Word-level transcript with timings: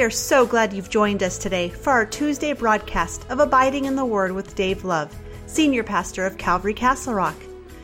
We 0.00 0.06
are 0.06 0.08
so 0.08 0.46
glad 0.46 0.72
you've 0.72 0.88
joined 0.88 1.22
us 1.22 1.36
today 1.36 1.68
for 1.68 1.90
our 1.90 2.06
Tuesday 2.06 2.54
broadcast 2.54 3.26
of 3.28 3.38
Abiding 3.38 3.84
in 3.84 3.96
the 3.96 4.04
Word 4.06 4.32
with 4.32 4.54
Dave 4.54 4.82
Love, 4.82 5.14
Senior 5.44 5.84
Pastor 5.84 6.24
of 6.24 6.38
Calvary 6.38 6.72
Castle 6.72 7.12
Rock. 7.12 7.36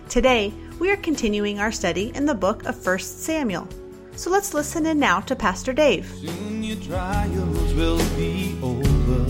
Today, 0.08 0.50
we 0.79 0.90
are 0.90 0.96
continuing 0.96 1.58
our 1.58 1.71
study 1.71 2.12
in 2.14 2.25
the 2.25 2.34
book 2.34 2.64
of 2.64 2.86
1 2.86 3.00
Samuel. 3.00 3.68
So 4.12 4.30
let's 4.30 4.54
listen 4.54 4.86
in 4.86 4.98
now 4.98 5.21
to 5.21 5.36
Pastor 5.36 5.75
Dave. 5.75 6.07
Soon 6.07 6.62
your 6.62 6.79
trials 6.79 7.75
will 7.75 7.98
be 8.17 8.58
over. 8.62 9.21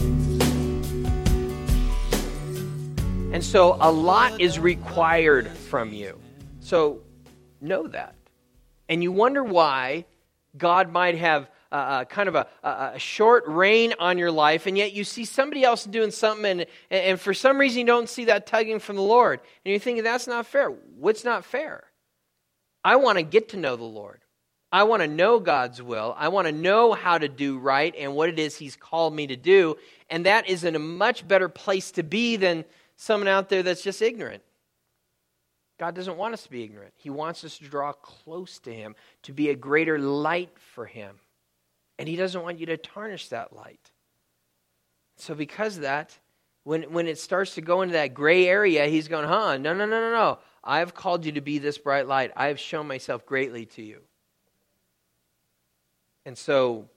And 3.34 3.42
so 3.42 3.78
a 3.80 3.90
lot 3.90 4.40
is 4.40 4.60
required 4.60 5.48
from 5.48 5.92
you. 5.92 6.20
So 6.60 7.00
know 7.60 7.88
that. 7.88 8.14
And 8.88 9.02
you 9.02 9.10
wonder 9.10 9.42
why 9.42 10.06
God 10.56 10.92
might 10.92 11.18
have 11.18 11.50
uh, 11.76 12.04
kind 12.04 12.28
of 12.28 12.34
a, 12.34 12.46
a, 12.62 12.98
short 12.98 13.44
reign 13.46 13.94
on 13.98 14.18
your 14.18 14.30
life, 14.30 14.66
and 14.66 14.76
yet 14.76 14.92
you 14.92 15.04
see 15.04 15.24
somebody 15.24 15.64
else 15.64 15.84
doing 15.84 16.10
something, 16.10 16.60
and, 16.60 16.66
and 16.90 17.20
for 17.20 17.34
some 17.34 17.58
reason 17.58 17.80
you 17.80 17.86
don't 17.86 18.08
see 18.08 18.26
that 18.26 18.46
tugging 18.46 18.78
from 18.78 18.96
the 18.96 19.02
Lord. 19.02 19.40
And 19.64 19.70
you're 19.70 19.80
thinking, 19.80 20.04
that's 20.04 20.26
not 20.26 20.46
fair. 20.46 20.68
What's 20.68 21.24
not 21.24 21.44
fair? 21.44 21.84
I 22.84 22.96
want 22.96 23.18
to 23.18 23.22
get 23.22 23.50
to 23.50 23.56
know 23.56 23.76
the 23.76 23.84
Lord. 23.84 24.20
I 24.72 24.82
want 24.82 25.02
to 25.02 25.08
know 25.08 25.38
God's 25.38 25.80
will. 25.80 26.14
I 26.18 26.28
want 26.28 26.46
to 26.46 26.52
know 26.52 26.92
how 26.92 27.18
to 27.18 27.28
do 27.28 27.58
right 27.58 27.94
and 27.96 28.14
what 28.14 28.28
it 28.28 28.38
is 28.38 28.56
He's 28.56 28.76
called 28.76 29.14
me 29.14 29.26
to 29.28 29.36
do. 29.36 29.76
And 30.10 30.26
that 30.26 30.48
is 30.48 30.64
in 30.64 30.76
a 30.76 30.80
much 30.80 31.26
better 31.26 31.48
place 31.48 31.90
to 31.92 32.02
be 32.02 32.36
than 32.36 32.64
someone 32.96 33.28
out 33.28 33.48
there 33.48 33.62
that's 33.62 33.82
just 33.82 34.02
ignorant. 34.02 34.42
God 35.78 35.94
doesn't 35.94 36.16
want 36.16 36.34
us 36.34 36.42
to 36.44 36.50
be 36.50 36.62
ignorant. 36.62 36.94
He 36.96 37.10
wants 37.10 37.44
us 37.44 37.58
to 37.58 37.64
draw 37.64 37.92
close 37.92 38.58
to 38.60 38.72
Him, 38.72 38.96
to 39.22 39.32
be 39.32 39.50
a 39.50 39.54
greater 39.54 39.98
light 39.98 40.50
for 40.74 40.86
Him. 40.86 41.16
And 41.98 42.08
He 42.08 42.16
doesn't 42.16 42.42
want 42.42 42.58
you 42.58 42.66
to 42.66 42.76
tarnish 42.76 43.28
that 43.28 43.54
light. 43.54 43.90
So, 45.16 45.34
because 45.34 45.76
of 45.76 45.82
that, 45.82 46.18
when, 46.64 46.82
when 46.92 47.06
it 47.06 47.18
starts 47.18 47.54
to 47.54 47.60
go 47.60 47.82
into 47.82 47.94
that 47.94 48.14
gray 48.14 48.46
area, 48.46 48.86
He's 48.86 49.08
going, 49.08 49.26
huh, 49.26 49.56
no, 49.56 49.72
no, 49.72 49.86
no, 49.86 50.00
no, 50.00 50.10
no. 50.10 50.38
I 50.62 50.80
have 50.80 50.94
called 50.94 51.24
you 51.24 51.32
to 51.32 51.40
be 51.40 51.58
this 51.58 51.78
bright 51.78 52.06
light. 52.06 52.32
I 52.36 52.48
have 52.48 52.58
shown 52.58 52.86
myself 52.86 53.24
greatly 53.24 53.66
to 53.66 53.82
you. 53.82 54.00
And 56.24 56.36
so, 56.36 56.88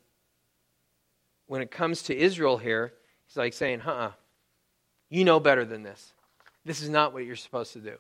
when 1.47 1.61
it 1.61 1.72
comes 1.72 2.03
to 2.03 2.17
Israel 2.17 2.58
here, 2.58 2.94
He's 3.27 3.38
like 3.38 3.53
saying, 3.53 3.80
huh, 3.80 4.11
you 5.09 5.23
know 5.23 5.39
better 5.39 5.66
than 5.66 5.83
this. 5.83 6.14
This 6.66 6.81
is 6.81 6.89
not 6.89 7.14
what 7.14 7.25
you're 7.25 7.36
supposed 7.36 7.73
to 7.73 7.80
do. 7.80 7.95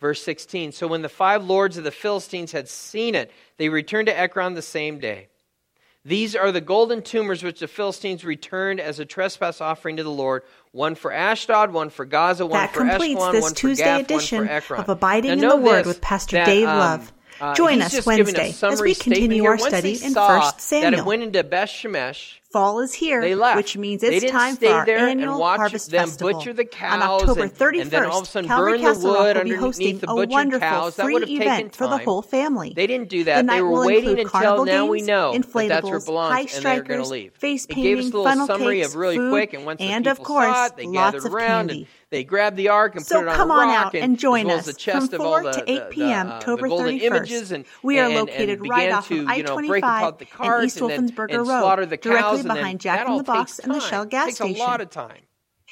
Verse 0.00 0.20
16 0.22 0.72
So 0.72 0.88
when 0.88 1.02
the 1.02 1.08
five 1.08 1.44
lords 1.44 1.78
of 1.78 1.84
the 1.84 1.92
Philistines 1.92 2.52
had 2.52 2.68
seen 2.68 3.14
it, 3.14 3.30
they 3.56 3.68
returned 3.68 4.06
to 4.06 4.18
Ekron 4.18 4.54
the 4.54 4.62
same 4.62 4.98
day. 4.98 5.28
These 6.04 6.34
are 6.34 6.50
the 6.50 6.60
golden 6.60 7.02
tumors 7.02 7.44
which 7.44 7.60
the 7.60 7.68
Philistines 7.68 8.24
returned 8.24 8.80
as 8.80 8.98
a 8.98 9.04
trespass 9.04 9.60
offering 9.60 9.98
to 9.98 10.02
the 10.02 10.10
Lord 10.10 10.42
one 10.72 10.96
for 10.96 11.12
Ashdod, 11.12 11.72
one 11.72 11.90
for 11.90 12.04
Gaza, 12.04 12.44
one 12.44 12.58
that 12.58 12.72
for 12.72 12.80
completes 12.80 13.20
Eshkelon, 13.20 13.32
this 13.32 13.42
one 13.42 13.54
Tuesday 13.54 13.84
for 13.84 13.88
Gath, 13.88 14.00
edition 14.00 14.38
one 14.38 14.46
for 14.48 14.52
Ekron. 14.52 14.80
of 14.80 14.88
Abiding 14.88 15.40
now, 15.40 15.54
in 15.54 15.60
the 15.60 15.64
Word 15.64 15.86
with 15.86 16.00
Pastor 16.00 16.36
that, 16.36 16.46
Dave 16.46 16.66
um, 16.66 16.78
Love. 16.78 17.12
uh, 17.40 17.54
Join 17.54 17.80
us 17.82 17.92
just 17.92 18.08
giving 18.08 18.34
a 18.34 18.38
Wednesday 18.38 18.66
as 18.66 18.80
we 18.80 18.94
continue 18.96 19.44
our 19.44 19.58
study 19.58 19.92
in 19.92 20.10
saw 20.12 20.40
1 20.40 20.52
That 20.70 20.94
it 20.94 21.04
went 21.04 21.22
into 21.22 21.44
Beth 21.44 21.68
Shemesh, 21.68 22.38
Fall 22.52 22.80
is 22.80 22.92
here, 22.92 23.20
they 23.22 23.34
left. 23.34 23.56
which 23.56 23.76
means 23.78 24.02
it's 24.02 24.30
time 24.30 24.56
for 24.56 24.66
our 24.68 24.84
there 24.86 24.98
annual 24.98 25.30
and 25.32 25.40
watch 25.40 25.58
Harvest 25.58 25.90
them 25.90 26.08
Festival. 26.08 26.32
butcher 26.34 26.52
the 26.52 26.64
cows 26.66 27.02
On 27.02 27.02
October 27.02 27.48
31st, 27.48 27.80
and 27.80 27.90
then 27.90 28.04
all 28.04 28.18
of 28.18 28.24
a 28.24 28.26
sudden 28.26 28.48
Calvary 28.48 28.72
burn 28.72 28.80
the 28.82 28.86
Castle 28.88 29.14
Rock 29.14 29.18
wood 29.20 29.36
will 29.38 29.44
be 29.44 29.54
hosting 29.54 29.98
the 29.98 30.10
a 30.10 30.26
wonderful 30.26 30.60
cows. 30.68 30.94
Free 30.96 31.12
would 31.14 31.22
have 31.22 31.28
taken 31.30 31.42
event 31.42 31.76
for 31.76 31.86
the 31.88 31.98
whole 31.98 32.20
family. 32.22 32.72
They 32.76 32.86
didn't 32.86 33.08
do 33.08 33.24
The 33.24 33.24
that. 33.24 33.44
night 33.46 33.56
They 33.56 33.62
were 33.62 33.70
will 33.70 33.86
waiting 33.86 34.10
include 34.10 34.18
until 34.26 34.40
carnival 34.40 34.64
now 34.66 34.86
we 34.86 35.02
know 35.02 35.32
that 35.32 35.68
that's 35.68 35.84
where 35.84 35.96
it 35.96 36.00
inflatables, 36.00 36.04
belongs, 36.06 36.32
high 36.34 36.40
and 36.40 36.50
they're 36.50 36.82
going 36.82 37.00
to 37.00 37.06
strikers, 37.06 37.10
leave. 37.10 37.32
face 37.34 37.64
It 37.64 37.74
gave 37.74 37.76
us 37.76 37.80
a 37.80 37.84
painting, 37.84 38.04
little 38.12 38.24
funnel 38.24 38.46
summary 38.46 38.76
cakes, 38.80 38.88
of 38.88 38.96
really 38.96 39.16
food, 39.16 39.30
quick, 39.30 39.52
and 39.54 39.64
once 39.66 39.80
and 39.80 40.04
the 40.04 40.10
of 40.10 40.22
course, 40.22 40.68
it, 40.70 40.76
they 40.76 40.86
lots 40.86 40.94
gathered 41.14 41.26
of 41.26 41.34
around 41.34 41.68
candy. 41.68 41.78
and 41.78 41.86
they 42.10 42.24
grabbed 42.24 42.58
the 42.58 42.68
ark 42.68 42.94
and 42.94 43.06
So 43.06 43.20
put 43.20 43.22
it 43.26 43.28
on 43.30 43.36
come 43.36 43.50
a 43.50 43.54
on 43.54 43.68
out 43.70 43.94
and, 43.94 44.04
and 44.04 44.18
join 44.18 44.50
us 44.50 44.66
the 44.66 44.74
from 44.74 45.04
of 45.04 45.10
4 45.12 45.42
the, 45.44 45.52
to 45.52 45.70
8 45.72 45.90
p.m. 45.90 46.26
the, 46.26 46.34
uh, 46.34 46.36
October 46.36 46.68
31st. 46.68 47.52
and 47.52 47.64
We 47.82 47.98
are 47.98 48.04
and, 48.06 48.14
located 48.14 48.58
and 48.60 48.68
right 48.68 48.92
off 48.92 49.10
of 49.10 49.16
you 49.16 49.24
I-25 49.26 49.78
apart 49.78 50.18
the 50.18 50.26
and 50.40 50.64
East 50.64 50.76
and, 50.76 50.90
Wolfensberger 50.90 51.30
and 51.38 51.48
Road, 51.48 51.88
the 51.88 51.96
directly 51.96 52.41
and 52.44 52.54
behind 52.54 52.80
Jack 52.80 53.08
in 53.08 53.16
the 53.16 53.22
Box 53.24 53.58
and 53.58 53.74
the. 53.74 53.80
Shell 53.80 54.06
gas 54.06 54.26
takes 54.26 54.36
station. 54.36 54.56
a 54.56 54.64
lot 54.64 54.80
of 54.80 54.90
time. 54.90 55.18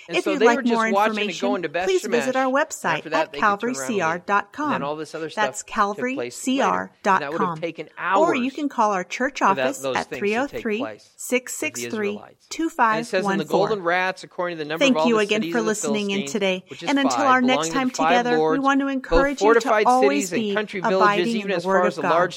And 0.09 0.17
if 0.17 0.25
so 0.25 0.33
you'd 0.33 0.41
they 0.41 0.47
like 0.47 0.57
were 0.57 0.63
more 0.63 0.87
information, 0.89 1.63
please 1.85 2.07
visit 2.07 2.35
our 2.35 2.51
website 2.51 3.03
that, 3.03 3.13
at 3.13 3.33
they 3.33 3.39
could 3.39 3.61
turn 3.61 3.71
around 3.77 3.91
and 3.91 3.91
leave. 3.91 4.01
calvarycr.com. 4.01 4.83
All 4.83 4.97
this 4.97 5.15
other 5.15 5.29
stuff 5.29 5.45
That's 5.45 5.63
took 5.63 5.99
place 5.99 6.47
later. 6.47 6.63
calvarycr.com. 7.05 7.21
That 7.21 7.33
would 7.33 7.41
have 7.43 7.61
taken 7.61 7.89
hours 7.99 8.29
Or 8.31 8.35
you 8.35 8.51
can 8.51 8.69
call 8.71 8.93
our 8.93 9.05
church 9.05 9.41
for 9.41 9.55
that- 9.55 9.67
office 9.67 9.85
at 9.85 10.07
things 10.07 10.19
303 10.19 10.79
place 10.79 11.05
with 11.05 11.13
the 11.13 11.19
663 11.19 12.09
Israelites. 12.09 12.47
And 12.57 13.01
it 13.01 13.07
says, 13.07 13.27
and 13.27 13.41
the 13.41 13.45
golden 13.45 13.79
2514. 13.79 13.85
rats, 13.85 14.25
according 14.25 14.57
to 14.57 14.65
the 14.65 14.69
number 14.69 14.85
of 14.85 14.87
Thank 14.87 14.97
all 14.97 15.07
you 15.07 15.17
the 15.17 15.21
again 15.21 15.53
for 15.53 15.61
listening 15.61 16.11
in 16.13 16.27
today. 16.27 16.65
And 16.89 16.99
until 16.99 17.19
five, 17.19 17.27
our 17.27 17.43
next 17.43 17.71
time 17.71 17.91
together, 17.91 18.51
we 18.51 18.59
want 18.59 18.81
to 18.81 18.89
encourage 18.89 19.43
you 19.43 19.53
to 19.55 19.85
always 19.87 20.31
be 20.31 20.55
country 20.55 20.81
villages, 20.81 21.01
abiding 21.03 21.41
in 21.43 21.61
the 21.61 21.67
Word 21.67 21.87
of 21.87 21.97
God. 21.97 22.35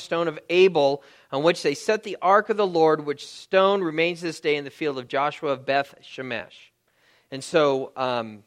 On 1.34 1.42
which 1.42 1.64
they 1.64 1.74
set 1.74 2.04
the 2.04 2.18
ark 2.22 2.50
of 2.50 2.58
the 2.58 2.68
Lord, 2.68 3.06
which 3.06 3.28
stone 3.28 3.82
remains 3.82 4.22
this 4.22 4.40
day 4.40 4.56
in 4.56 4.64
the 4.64 4.70
field 4.70 5.00
of 5.00 5.08
Joshua 5.08 5.50
of 5.50 5.66
Beth 5.66 5.96
Shemesh. 6.04 6.70
And 7.32 7.44
so, 7.44 7.92
um, 7.98 8.44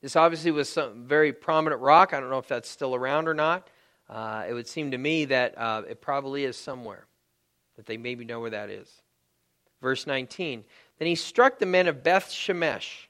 this 0.00 0.16
obviously 0.16 0.50
was 0.50 0.70
some 0.70 1.04
very 1.04 1.34
prominent 1.34 1.82
rock. 1.82 2.14
I 2.14 2.20
don't 2.20 2.30
know 2.30 2.38
if 2.38 2.48
that's 2.48 2.70
still 2.70 2.94
around 2.94 3.28
or 3.28 3.34
not. 3.34 3.68
Uh, 4.08 4.46
it 4.48 4.54
would 4.54 4.66
seem 4.66 4.92
to 4.92 4.98
me 4.98 5.26
that 5.26 5.58
uh, 5.58 5.82
it 5.86 6.00
probably 6.00 6.44
is 6.44 6.56
somewhere, 6.56 7.04
that 7.76 7.84
they 7.84 7.98
maybe 7.98 8.24
know 8.24 8.40
where 8.40 8.48
that 8.48 8.70
is. 8.70 8.90
Verse 9.82 10.06
19 10.06 10.64
Then 10.98 11.06
he 11.06 11.14
struck 11.14 11.58
the 11.58 11.66
men 11.66 11.86
of 11.86 12.02
Beth 12.02 12.30
Shemesh 12.30 13.08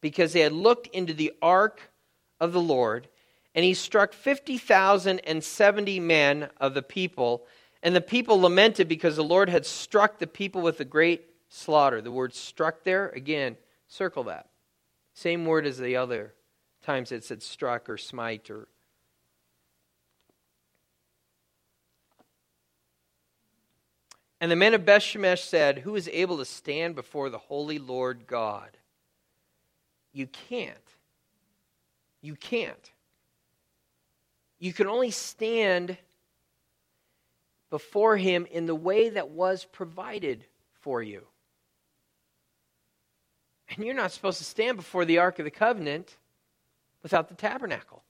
because 0.00 0.32
they 0.32 0.40
had 0.40 0.52
looked 0.52 0.88
into 0.88 1.14
the 1.14 1.32
ark 1.40 1.92
of 2.40 2.52
the 2.52 2.60
Lord, 2.60 3.06
and 3.54 3.64
he 3.64 3.74
struck 3.74 4.12
50,070 4.12 6.00
men 6.00 6.48
of 6.60 6.74
the 6.74 6.82
people. 6.82 7.46
And 7.84 7.94
the 7.94 8.00
people 8.00 8.40
lamented 8.40 8.88
because 8.88 9.14
the 9.14 9.22
Lord 9.22 9.50
had 9.50 9.66
struck 9.66 10.18
the 10.18 10.26
people 10.26 10.62
with 10.62 10.80
a 10.80 10.86
great 10.86 11.28
slaughter. 11.50 12.00
The 12.00 12.10
word 12.10 12.34
struck 12.34 12.82
there, 12.82 13.10
again, 13.10 13.58
circle 13.86 14.24
that. 14.24 14.48
Same 15.12 15.44
word 15.44 15.66
as 15.66 15.78
the 15.78 15.94
other 15.94 16.32
times 16.82 17.12
it 17.12 17.24
said 17.24 17.42
struck 17.42 17.90
or 17.90 17.98
smite 17.98 18.50
or. 18.50 18.68
And 24.40 24.50
the 24.50 24.56
men 24.56 24.72
of 24.72 24.86
Bethshemesh 24.86 25.44
said, 25.44 25.78
Who 25.78 25.94
is 25.94 26.08
able 26.08 26.38
to 26.38 26.44
stand 26.46 26.94
before 26.94 27.28
the 27.28 27.38
holy 27.38 27.78
Lord 27.78 28.26
God? 28.26 28.78
You 30.12 30.26
can't. 30.26 30.76
You 32.22 32.34
can't. 32.34 32.92
You 34.58 34.72
can 34.72 34.86
only 34.86 35.10
stand 35.10 35.98
before 37.74 38.16
him 38.16 38.46
in 38.52 38.66
the 38.66 38.74
way 38.74 39.08
that 39.08 39.30
was 39.30 39.64
provided 39.64 40.46
for 40.82 41.02
you. 41.02 41.26
And 43.68 43.84
you're 43.84 43.96
not 43.96 44.12
supposed 44.12 44.38
to 44.38 44.44
stand 44.44 44.76
before 44.76 45.04
the 45.04 45.18
Ark 45.18 45.40
of 45.40 45.44
the 45.44 45.50
Covenant 45.50 46.16
without 47.02 47.28
the 47.28 47.34
tabernacle. 47.34 48.04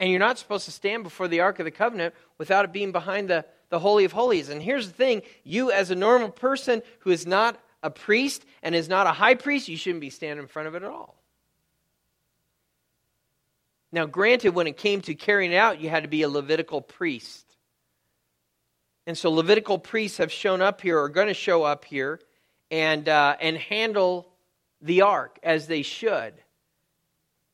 And 0.00 0.10
you're 0.10 0.18
not 0.18 0.38
supposed 0.38 0.64
to 0.64 0.72
stand 0.72 1.04
before 1.04 1.28
the 1.28 1.38
Ark 1.38 1.60
of 1.60 1.66
the 1.66 1.70
Covenant 1.70 2.16
without 2.36 2.64
it 2.64 2.72
being 2.72 2.90
behind 2.90 3.30
the, 3.30 3.44
the 3.68 3.78
Holy 3.78 4.04
of 4.04 4.10
Holies. 4.10 4.48
And 4.48 4.60
here's 4.60 4.88
the 4.88 4.92
thing 4.92 5.22
you, 5.44 5.70
as 5.70 5.92
a 5.92 5.94
normal 5.94 6.30
person 6.30 6.82
who 6.98 7.10
is 7.12 7.28
not 7.28 7.60
a 7.84 7.90
priest 7.90 8.44
and 8.60 8.74
is 8.74 8.88
not 8.88 9.06
a 9.06 9.12
high 9.12 9.36
priest, 9.36 9.68
you 9.68 9.76
shouldn't 9.76 10.00
be 10.00 10.10
standing 10.10 10.42
in 10.42 10.48
front 10.48 10.66
of 10.66 10.74
it 10.74 10.82
at 10.82 10.90
all. 10.90 11.14
Now, 13.92 14.06
granted, 14.06 14.56
when 14.56 14.66
it 14.66 14.76
came 14.76 15.00
to 15.02 15.14
carrying 15.14 15.52
it 15.52 15.58
out, 15.58 15.80
you 15.80 15.88
had 15.88 16.02
to 16.02 16.08
be 16.08 16.22
a 16.22 16.28
Levitical 16.28 16.80
priest. 16.80 17.49
And 19.06 19.16
so 19.16 19.30
Levitical 19.30 19.78
priests 19.78 20.18
have 20.18 20.30
shown 20.30 20.60
up 20.60 20.80
here, 20.80 20.98
or 20.98 21.04
are 21.04 21.08
going 21.08 21.28
to 21.28 21.34
show 21.34 21.62
up 21.62 21.84
here, 21.84 22.20
and, 22.70 23.08
uh, 23.08 23.36
and 23.40 23.56
handle 23.56 24.28
the 24.80 25.02
ark 25.02 25.38
as 25.42 25.66
they 25.66 25.82
should. 25.82 26.34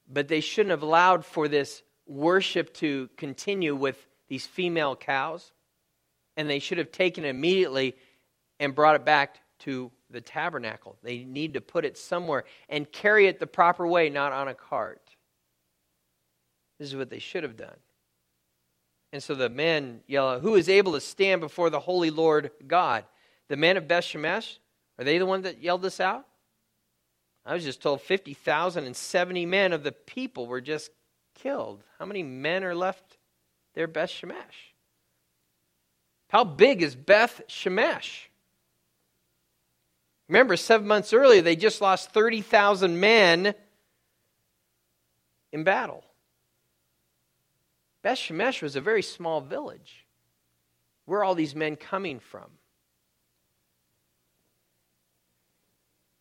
But 0.09 0.29
they 0.29 0.41
shouldn't 0.41 0.71
have 0.71 0.83
allowed 0.83 1.25
for 1.25 1.49
this 1.49 1.83
worship 2.07 2.75
to 2.75 3.09
continue 3.17 3.75
with 3.75 4.07
these 4.29 4.47
female 4.47 4.95
cows. 4.97 5.53
And 6.37 6.49
they 6.49 6.59
should 6.59 6.79
have 6.79 6.93
taken 6.93 7.25
it 7.25 7.29
immediately 7.31 7.97
and 8.61 8.75
brought 8.75 8.97
it 8.97 9.05
back 9.05 9.41
to 9.61 9.91
the 10.11 10.21
tabernacle. 10.21 10.97
They 11.03 11.25
need 11.25 11.55
to 11.55 11.61
put 11.61 11.85
it 11.85 11.97
somewhere 11.97 12.45
and 12.69 12.91
carry 12.91 13.27
it 13.27 13.41
the 13.41 13.47
proper 13.47 13.87
way, 13.87 14.11
not 14.11 14.33
on 14.33 14.49
a 14.49 14.55
cart. 14.55 15.17
This 16.79 16.89
is 16.89 16.97
what 16.97 17.11
they 17.11 17.19
should 17.19 17.43
have 17.43 17.57
done. 17.57 17.77
And 19.17 19.23
so 19.23 19.35
the 19.35 19.49
men 19.49 20.01
yell 20.07 20.29
out, 20.29 20.43
Who 20.43 20.57
is 20.57 20.69
able 20.69 20.93
to 20.93 21.01
stand 21.01 21.41
before 21.41 21.71
the 21.71 21.81
holy 21.81 22.11
Lord 22.11 22.51
God? 22.67 23.07
The 23.49 23.57
men 23.57 23.79
of 23.79 23.89
Beth 23.89 24.05
Shemesh? 24.05 24.59
Are 24.99 25.05
they 25.07 25.17
the 25.17 25.25
ones 25.25 25.45
that 25.45 25.63
yelled 25.63 25.81
this 25.81 26.01
out? 26.01 26.27
I 27.47 27.55
was 27.55 27.65
just 27.65 27.81
told 27.81 28.03
50,070 28.03 29.47
men 29.47 29.73
of 29.73 29.85
the 29.85 29.93
people 29.93 30.47
were 30.47 30.61
just 30.61 30.91
killed. 31.35 31.83
How 31.99 32.05
many 32.05 32.23
men 32.23 32.63
are 32.63 32.75
left 32.75 33.17
there, 33.73 33.87
Beth 33.87 34.11
Shemesh? 34.11 34.75
How 36.29 36.45
big 36.45 36.83
is 36.83 36.95
Beth 36.95 37.41
Shemesh? 37.49 38.27
Remember, 40.29 40.59
seven 40.59 40.87
months 40.87 41.15
earlier, 41.15 41.41
they 41.41 41.57
just 41.57 41.81
lost 41.81 42.11
30,000 42.11 43.01
men 43.01 43.55
in 45.53 45.65
battle. 45.65 46.05
Beth 48.07 48.19
Shemesh 48.19 48.63
was 48.63 48.77
a 48.77 48.81
very 48.81 49.03
small 49.03 49.41
village. 49.41 50.07
Where 51.07 51.19
are 51.19 51.25
all 51.25 51.35
these 51.35 51.57
men 51.57 51.75
coming 51.75 52.21
from? 52.21 52.45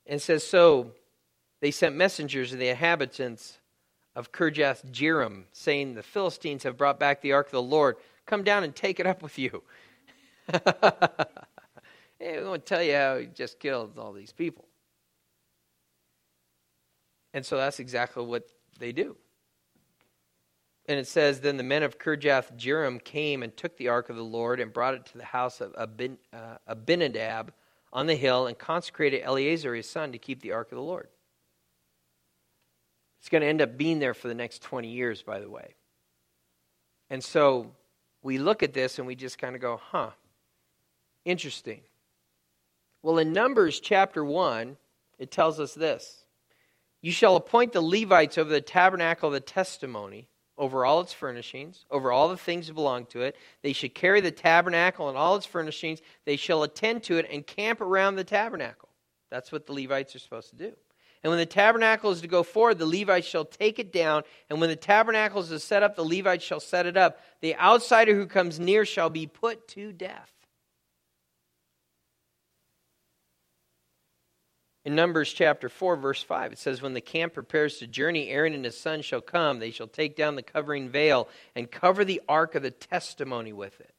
And 0.08 0.20
says, 0.20 0.44
So 0.44 0.94
they 1.62 1.70
sent 1.70 1.96
messengers 1.96 2.50
to 2.50 2.56
the 2.56 2.70
inhabitants 2.70 3.60
of 4.16 4.32
Kirjath 4.32 4.84
Jearim, 4.92 5.44
saying, 5.52 5.94
The 5.94 6.02
Philistines 6.02 6.64
have 6.64 6.76
brought 6.76 7.00
back 7.00 7.22
the 7.22 7.34
ark 7.34 7.46
of 7.46 7.52
the 7.52 7.62
Lord. 7.62 7.98
Come 8.26 8.44
down 8.44 8.64
and 8.64 8.76
take 8.76 9.00
it 9.00 9.06
up 9.06 9.22
with 9.22 9.38
you. 9.38 9.62
hey, 10.52 12.40
we 12.40 12.44
won't 12.44 12.66
tell 12.66 12.82
you 12.82 12.96
how 12.96 13.20
he 13.20 13.28
just 13.28 13.60
killed 13.60 14.00
all 14.00 14.12
these 14.12 14.32
people. 14.32 14.66
And 17.32 17.46
so 17.46 17.58
that's 17.58 17.80
exactly 17.80 18.26
what 18.26 18.50
they 18.80 18.92
do. 18.92 19.18
And 20.88 21.00
it 21.00 21.08
says, 21.08 21.40
Then 21.40 21.58
the 21.58 21.64
men 21.64 21.84
of 21.84 21.98
Kirjath 21.98 22.56
Jearim 22.58 23.04
came 23.04 23.44
and 23.44 23.56
took 23.56 23.78
the 23.78 23.90
ark 23.90 24.10
of 24.10 24.16
the 24.16 24.24
Lord 24.24 24.60
and 24.60 24.72
brought 24.72 24.94
it 24.94 25.06
to 25.08 25.18
the 25.18 25.26
house 25.26 25.62
of 25.62 25.74
Abin, 25.74 26.18
uh, 26.32 26.58
Abinadab 26.68 27.52
on 27.92 28.08
the 28.08 28.16
hill 28.16 28.48
and 28.48 28.58
consecrated 28.58 29.22
Eleazar 29.24 29.74
his 29.74 29.90
son 29.90 30.12
to 30.12 30.18
keep 30.18 30.42
the 30.42 30.52
ark 30.52 30.72
of 30.72 30.76
the 30.76 30.84
Lord. 30.84 31.08
It's 33.20 33.30
going 33.30 33.42
to 33.42 33.48
end 33.48 33.62
up 33.62 33.78
being 33.78 34.00
there 34.00 34.14
for 34.14 34.28
the 34.28 34.36
next 34.36 34.62
20 34.62 34.88
years, 34.88 35.24
by 35.24 35.40
the 35.40 35.50
way. 35.50 35.74
And 37.10 37.24
so 37.24 37.72
we 38.22 38.38
look 38.38 38.62
at 38.62 38.74
this 38.74 39.00
and 39.00 39.08
we 39.08 39.16
just 39.16 39.38
kind 39.38 39.56
of 39.56 39.62
go, 39.62 39.80
huh, 39.92 40.12
interesting. 41.24 41.82
Well, 43.02 43.18
in 43.18 43.34
Numbers 43.34 43.80
chapter 43.80 44.24
1, 44.24 44.78
it 45.18 45.32
tells 45.32 45.60
us 45.60 45.74
this 45.74 46.26
You 47.02 47.12
shall 47.12 47.36
appoint 47.36 47.74
the 47.74 47.82
Levites 47.82 48.38
over 48.38 48.50
the 48.50 48.62
tabernacle 48.62 49.30
of 49.30 49.34
the 49.34 49.40
testimony 49.40 50.28
over 50.58 50.86
all 50.86 51.02
its 51.02 51.14
furnishings, 51.14 51.86
over 51.92 52.12
all 52.12 52.30
the 52.30 52.38
things 52.38 52.68
that 52.68 52.74
belong 52.74 53.06
to 53.08 53.22
it. 53.22 53.36
They 53.62 53.74
should 53.74 53.94
carry 53.94 54.22
the 54.22 54.32
tabernacle 54.32 55.10
and 55.10 55.18
all 55.18 55.36
its 55.36 55.46
furnishings. 55.46 56.02
They 56.26 56.38
shall 56.38 56.64
attend 56.64 57.04
to 57.04 57.18
it 57.18 57.28
and 57.32 57.46
camp 57.46 57.82
around 57.82 58.16
the 58.16 58.24
tabernacle. 58.24 58.90
That's 59.30 59.52
what 59.52 59.66
the 59.66 59.74
Levites 59.74 60.16
are 60.16 60.20
supposed 60.20 60.50
to 60.52 60.56
do. 60.56 60.74
And 61.24 61.32
when 61.32 61.40
the 61.40 61.46
tabernacle 61.48 62.12
is 62.12 62.22
to 62.22 62.28
go 62.28 62.44
forward, 62.44 62.78
the 62.78 62.86
Levites 62.86 63.26
shall 63.26 63.46
take 63.46 63.80
it 63.80 63.92
down. 63.92 64.22
And 64.50 64.62
when 64.62 64.70
the 64.70 64.76
tabernacle 64.76 65.42
is 65.42 65.50
to 65.50 65.60
set 65.60 65.82
up, 65.82 65.96
the 65.96 66.06
Levites 66.06 66.44
shall 66.44 66.60
set 66.60 66.86
it 66.86 66.96
up. 66.96 67.20
The 67.42 67.56
outsider 67.56 68.14
who 68.14 68.28
comes 68.28 68.60
near 68.60 68.86
shall 68.86 69.10
be 69.10 69.26
put 69.26 69.68
to 69.70 69.92
death. 69.92 70.35
In 74.86 74.94
Numbers 74.94 75.34
chapter 75.34 75.68
4, 75.68 75.96
verse 75.96 76.22
5, 76.22 76.54
it 76.54 76.60
says, 76.60 76.80
When 76.80 76.94
the 76.94 77.02
camp 77.02 77.34
prepares 77.34 77.80
to 77.80 77.88
journey, 77.88 78.30
Aaron 78.30 78.54
and 78.54 78.64
his 78.64 78.80
son 78.80 79.02
shall 79.02 79.20
come. 79.20 79.58
They 79.58 79.72
shall 79.72 79.88
take 79.88 80.16
down 80.16 80.36
the 80.36 80.44
covering 80.44 80.90
veil 80.90 81.28
and 81.56 81.72
cover 81.72 82.06
the 82.06 82.22
ark 82.30 82.54
of 82.54 82.62
the 82.62 82.70
testimony 82.70 83.52
with 83.52 83.80
it. 83.82 83.96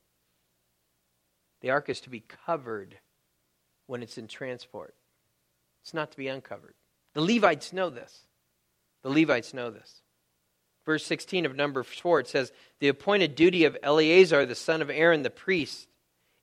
The 1.60 1.70
ark 1.70 1.88
is 1.88 2.00
to 2.02 2.10
be 2.10 2.22
covered 2.46 2.98
when 3.88 4.00
it's 4.04 4.16
in 4.16 4.28
transport, 4.28 4.94
it's 5.82 5.94
not 5.94 6.12
to 6.12 6.16
be 6.16 6.28
uncovered. 6.28 6.74
The 7.14 7.20
Levites 7.20 7.72
know 7.72 7.90
this. 7.90 8.20
The 9.02 9.10
Levites 9.10 9.54
know 9.54 9.70
this. 9.70 10.02
Verse 10.84 11.04
16 11.04 11.46
of 11.46 11.56
number 11.56 11.82
4, 11.82 12.20
it 12.20 12.28
says, 12.28 12.52
The 12.78 12.88
appointed 12.88 13.34
duty 13.34 13.64
of 13.64 13.76
Eleazar, 13.82 14.46
the 14.46 14.54
son 14.54 14.82
of 14.82 14.90
Aaron, 14.90 15.24
the 15.24 15.30
priest, 15.30 15.88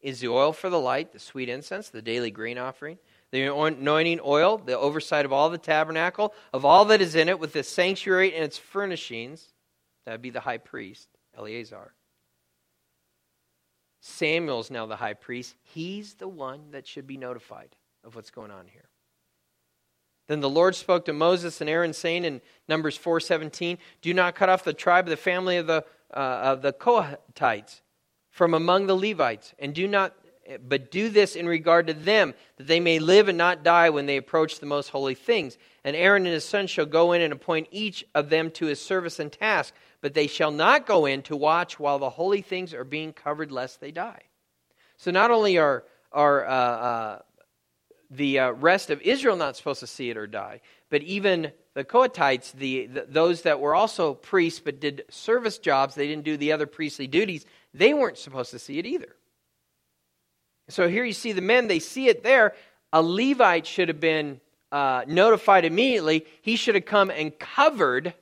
is 0.01 0.19
the 0.19 0.27
oil 0.27 0.51
for 0.51 0.69
the 0.69 0.79
light, 0.79 1.13
the 1.13 1.19
sweet 1.19 1.47
incense, 1.47 1.87
the 1.89 2.01
daily 2.01 2.31
grain 2.31 2.57
offering 2.57 2.97
the 3.33 3.51
anointing 3.51 4.19
oil, 4.23 4.59
the 4.59 4.77
oversight 4.77 5.25
of 5.25 5.33
all 5.33 5.49
the 5.49 5.57
tabernacle, 5.57 6.35
of 6.53 6.63
all 6.63 6.85
that 6.85 7.01
is 7.01 7.15
in 7.15 7.27
it, 7.27 7.39
with 7.39 7.51
the 7.51 7.63
sanctuary 7.63 8.31
and 8.35 8.43
its 8.43 8.59
furnishings. 8.59 9.47
That 10.05 10.11
would 10.11 10.21
be 10.21 10.29
the 10.29 10.39
high 10.39 10.59
priest, 10.59 11.09
Eleazar. 11.35 11.95
Samuel's 14.01 14.69
now 14.69 14.85
the 14.85 14.97
high 14.97 15.15
priest. 15.15 15.55
He's 15.63 16.13
the 16.13 16.27
one 16.27 16.69
that 16.71 16.85
should 16.85 17.07
be 17.07 17.17
notified 17.17 17.75
of 18.03 18.15
what's 18.15 18.29
going 18.29 18.51
on 18.51 18.67
here. 18.67 18.89
Then 20.27 20.41
the 20.41 20.49
Lord 20.49 20.75
spoke 20.75 21.05
to 21.05 21.13
Moses 21.13 21.59
and 21.59 21.67
Aaron, 21.67 21.93
saying 21.93 22.25
in 22.25 22.39
Numbers 22.67 22.99
4:17, 22.99 23.79
"Do 24.03 24.13
not 24.13 24.35
cut 24.35 24.49
off 24.49 24.63
the 24.63 24.73
tribe 24.73 25.05
of 25.05 25.09
the 25.09 25.17
family 25.17 25.57
of 25.57 25.65
the 25.65 25.83
uh, 26.13 26.19
of 26.19 26.61
the 26.61 26.71
Kohathites 26.71 27.81
from 28.29 28.53
among 28.53 28.85
the 28.85 28.95
Levites, 28.95 29.55
and 29.57 29.73
do 29.73 29.87
not 29.87 30.15
but 30.67 30.91
do 30.91 31.09
this 31.09 31.35
in 31.35 31.47
regard 31.47 31.87
to 31.87 31.93
them, 31.93 32.33
that 32.57 32.67
they 32.67 32.79
may 32.79 32.99
live 32.99 33.29
and 33.29 33.37
not 33.37 33.63
die 33.63 33.89
when 33.89 34.05
they 34.05 34.17
approach 34.17 34.59
the 34.59 34.65
most 34.65 34.89
holy 34.89 35.15
things. 35.15 35.57
And 35.83 35.95
Aaron 35.95 36.25
and 36.25 36.33
his 36.33 36.45
sons 36.45 36.69
shall 36.69 36.85
go 36.85 37.13
in 37.13 37.21
and 37.21 37.33
appoint 37.33 37.67
each 37.71 38.05
of 38.13 38.29
them 38.29 38.51
to 38.51 38.65
his 38.65 38.81
service 38.81 39.19
and 39.19 39.31
task, 39.31 39.73
but 40.01 40.13
they 40.13 40.27
shall 40.27 40.51
not 40.51 40.85
go 40.85 41.05
in 41.05 41.21
to 41.23 41.35
watch 41.35 41.79
while 41.79 41.99
the 41.99 42.09
holy 42.09 42.41
things 42.41 42.73
are 42.73 42.83
being 42.83 43.13
covered, 43.13 43.51
lest 43.51 43.79
they 43.79 43.91
die. 43.91 44.23
So 44.97 45.11
not 45.11 45.31
only 45.31 45.57
are, 45.57 45.83
are 46.11 46.45
uh, 46.45 46.51
uh, 46.51 47.19
the 48.09 48.39
uh, 48.39 48.51
rest 48.51 48.89
of 48.89 49.01
Israel 49.01 49.35
not 49.35 49.57
supposed 49.57 49.79
to 49.79 49.87
see 49.87 50.09
it 50.09 50.17
or 50.17 50.27
die, 50.27 50.61
but 50.89 51.01
even 51.03 51.51
the 51.73 51.83
Kohathites, 51.83 52.51
the, 52.53 52.85
the, 52.87 53.05
those 53.09 53.41
that 53.43 53.59
were 53.59 53.73
also 53.73 54.13
priests 54.13 54.59
but 54.59 54.79
did 54.79 55.05
service 55.09 55.57
jobs, 55.57 55.95
they 55.95 56.07
didn't 56.07 56.25
do 56.25 56.37
the 56.37 56.51
other 56.51 56.67
priestly 56.67 57.07
duties, 57.07 57.45
they 57.73 57.93
weren't 57.93 58.17
supposed 58.17 58.51
to 58.51 58.59
see 58.59 58.77
it 58.77 58.85
either. 58.85 59.15
So 60.69 60.87
here 60.87 61.03
you 61.03 61.13
see 61.13 61.31
the 61.31 61.41
men, 61.41 61.67
they 61.67 61.79
see 61.79 62.07
it 62.07 62.23
there. 62.23 62.55
A 62.91 63.01
Levite 63.01 63.67
should 63.67 63.87
have 63.89 63.99
been 63.99 64.39
uh, 64.71 65.03
notified 65.07 65.65
immediately. 65.65 66.25
He 66.41 66.55
should 66.55 66.75
have 66.75 66.85
come 66.85 67.09
and 67.09 67.37
covered 67.37 68.13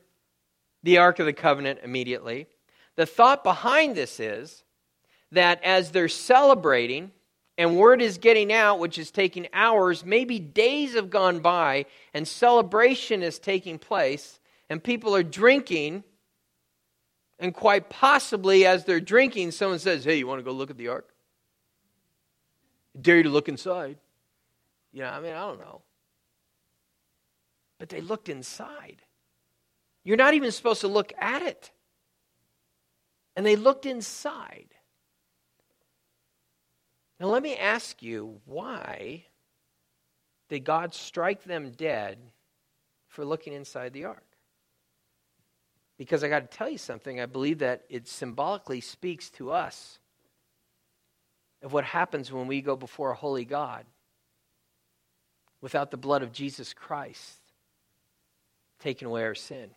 the 0.83 0.97
Ark 0.97 1.19
of 1.19 1.25
the 1.25 1.33
Covenant 1.33 1.79
immediately. 1.83 2.47
The 2.95 3.05
thought 3.05 3.43
behind 3.43 3.95
this 3.95 4.19
is 4.19 4.63
that 5.31 5.63
as 5.63 5.91
they're 5.91 6.09
celebrating, 6.09 7.11
and 7.57 7.77
word 7.77 8.01
is 8.01 8.17
getting 8.17 8.51
out, 8.51 8.79
which 8.79 8.97
is 8.97 9.11
taking 9.11 9.47
hours, 9.53 10.03
maybe 10.03 10.39
days 10.39 10.95
have 10.95 11.09
gone 11.09 11.39
by, 11.39 11.85
and 12.13 12.27
celebration 12.27 13.21
is 13.21 13.39
taking 13.39 13.77
place, 13.77 14.39
and 14.69 14.83
people 14.83 15.15
are 15.15 15.23
drinking. 15.23 16.03
And 17.39 17.53
quite 17.53 17.89
possibly, 17.89 18.65
as 18.65 18.85
they're 18.85 18.99
drinking, 18.99 19.51
someone 19.51 19.79
says, 19.79 20.03
Hey, 20.03 20.17
you 20.17 20.27
want 20.27 20.39
to 20.39 20.43
go 20.43 20.51
look 20.51 20.69
at 20.69 20.77
the 20.77 20.87
ark? 20.87 21.10
Dare 22.99 23.17
you 23.17 23.23
to 23.23 23.29
look 23.29 23.49
inside. 23.49 23.97
You 24.91 25.03
know, 25.03 25.09
I 25.09 25.19
mean, 25.19 25.33
I 25.33 25.39
don't 25.39 25.59
know. 25.59 25.81
But 27.79 27.89
they 27.89 28.01
looked 28.01 28.29
inside. 28.29 29.01
You're 30.03 30.17
not 30.17 30.33
even 30.33 30.51
supposed 30.51 30.81
to 30.81 30.87
look 30.87 31.13
at 31.17 31.41
it. 31.41 31.71
And 33.35 33.45
they 33.45 33.55
looked 33.55 33.85
inside. 33.85 34.67
Now, 37.19 37.27
let 37.27 37.43
me 37.43 37.55
ask 37.55 38.01
you 38.01 38.41
why 38.45 39.25
did 40.49 40.65
God 40.65 40.93
strike 40.93 41.43
them 41.43 41.71
dead 41.71 42.17
for 43.07 43.23
looking 43.23 43.53
inside 43.53 43.93
the 43.93 44.05
ark? 44.05 44.25
Because 45.97 46.23
I 46.23 46.29
got 46.29 46.49
to 46.49 46.57
tell 46.57 46.69
you 46.69 46.79
something, 46.79 47.21
I 47.21 47.27
believe 47.27 47.59
that 47.59 47.83
it 47.89 48.07
symbolically 48.07 48.81
speaks 48.81 49.29
to 49.31 49.51
us 49.51 49.99
of 51.61 51.73
what 51.73 51.83
happens 51.83 52.31
when 52.31 52.47
we 52.47 52.61
go 52.61 52.75
before 52.75 53.11
a 53.11 53.15
holy 53.15 53.45
God 53.45 53.85
without 55.61 55.91
the 55.91 55.97
blood 55.97 56.23
of 56.23 56.31
Jesus 56.31 56.73
Christ 56.73 57.37
taking 58.79 59.07
away 59.07 59.23
our 59.23 59.35
sin. 59.35 59.69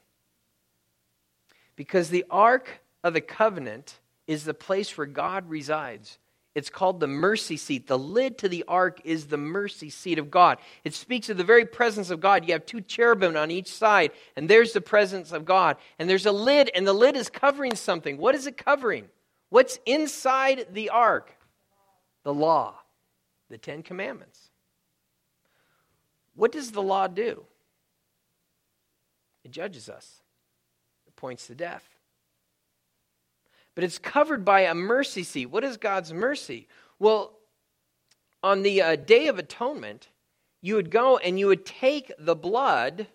Because 1.76 2.08
the 2.08 2.24
Ark 2.30 2.80
of 3.02 3.12
the 3.12 3.20
Covenant 3.20 3.98
is 4.26 4.44
the 4.44 4.54
place 4.54 4.96
where 4.96 5.06
God 5.06 5.48
resides. 5.48 6.18
It's 6.54 6.70
called 6.70 7.00
the 7.00 7.08
mercy 7.08 7.56
seat. 7.56 7.88
The 7.88 7.98
lid 7.98 8.38
to 8.38 8.48
the 8.48 8.64
ark 8.68 9.00
is 9.04 9.26
the 9.26 9.36
mercy 9.36 9.90
seat 9.90 10.20
of 10.20 10.30
God. 10.30 10.58
It 10.84 10.94
speaks 10.94 11.28
of 11.28 11.36
the 11.36 11.44
very 11.44 11.66
presence 11.66 12.10
of 12.10 12.20
God. 12.20 12.46
You 12.46 12.52
have 12.52 12.64
two 12.64 12.80
cherubim 12.80 13.36
on 13.36 13.50
each 13.50 13.66
side, 13.66 14.12
and 14.36 14.48
there's 14.48 14.72
the 14.72 14.80
presence 14.80 15.32
of 15.32 15.44
God. 15.44 15.76
And 15.98 16.08
there's 16.08 16.26
a 16.26 16.32
lid, 16.32 16.70
and 16.74 16.86
the 16.86 16.92
lid 16.92 17.16
is 17.16 17.28
covering 17.28 17.74
something. 17.74 18.18
What 18.18 18.36
is 18.36 18.46
it 18.46 18.56
covering? 18.56 19.06
What's 19.50 19.80
inside 19.84 20.68
the 20.72 20.90
ark? 20.90 21.36
The 22.24 22.34
law, 22.34 22.74
the 23.48 23.58
Ten 23.58 23.82
Commandments. 23.82 24.50
What 26.34 26.50
does 26.50 26.72
the 26.72 26.82
law 26.82 27.06
do? 27.06 27.44
It 29.44 29.52
judges 29.52 29.88
us, 29.88 30.22
it 31.06 31.14
points 31.14 31.46
to 31.46 31.54
death. 31.54 31.84
But 33.74 33.84
it's 33.84 33.98
covered 33.98 34.44
by 34.44 34.60
a 34.60 34.74
mercy 34.74 35.22
seat. 35.22 35.46
What 35.46 35.64
is 35.64 35.76
God's 35.76 36.12
mercy? 36.12 36.68
Well, 36.98 37.32
on 38.42 38.62
the 38.62 38.80
uh, 38.80 38.96
Day 38.96 39.26
of 39.26 39.38
Atonement, 39.38 40.08
you 40.62 40.76
would 40.76 40.90
go 40.90 41.18
and 41.18 41.38
you 41.38 41.48
would 41.48 41.66
take 41.66 42.12
the 42.18 42.36
blood 42.36 43.08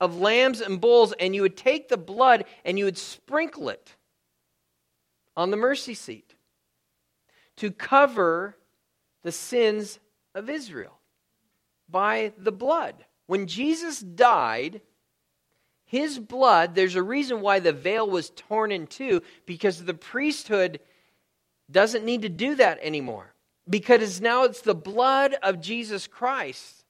of 0.00 0.18
lambs 0.18 0.60
and 0.60 0.80
bulls, 0.80 1.12
and 1.18 1.34
you 1.34 1.42
would 1.42 1.56
take 1.56 1.88
the 1.88 1.96
blood 1.96 2.44
and 2.64 2.78
you 2.78 2.84
would 2.84 2.96
sprinkle 2.96 3.68
it 3.68 3.96
on 5.36 5.50
the 5.50 5.56
mercy 5.56 5.94
seat 5.94 6.34
to 7.58 7.70
cover 7.70 8.56
the 9.22 9.32
sins 9.32 9.98
of 10.34 10.50
Israel. 10.50 10.98
by 11.88 12.32
the 12.36 12.52
blood. 12.52 12.94
When 13.26 13.46
Jesus 13.46 14.00
died, 14.00 14.80
his 15.84 16.18
blood, 16.18 16.74
there's 16.74 16.96
a 16.96 17.02
reason 17.02 17.40
why 17.40 17.60
the 17.60 17.72
veil 17.72 18.08
was 18.08 18.30
torn 18.30 18.72
in 18.72 18.86
two, 18.86 19.22
because 19.46 19.84
the 19.84 19.94
priesthood 19.94 20.80
doesn't 21.70 22.04
need 22.04 22.22
to 22.22 22.28
do 22.28 22.54
that 22.56 22.78
anymore. 22.82 23.34
Because 23.68 24.20
now 24.20 24.44
it's 24.44 24.62
the 24.62 24.74
blood 24.74 25.36
of 25.42 25.60
Jesus 25.60 26.06
Christ 26.06 26.84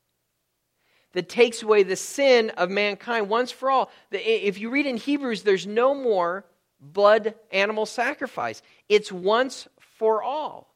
that 1.13 1.29
takes 1.29 1.63
away 1.63 1.83
the 1.83 1.97
sin 1.97 2.51
of 2.51 2.71
mankind 2.71 3.29
once 3.29 3.51
for 3.51 3.71
all. 3.71 3.91
If 4.13 4.59
you 4.59 4.71
read 4.71 4.87
in 4.87 4.97
Hebrews, 4.97 5.43
there's 5.43 5.67
no 5.67 5.95
more 5.95 6.45
blood 6.81 7.35
animal 7.51 7.87
sacrifice, 7.87 8.63
it's 8.89 9.11
once 9.11 9.67
for 9.99 10.23
all. 10.23 10.75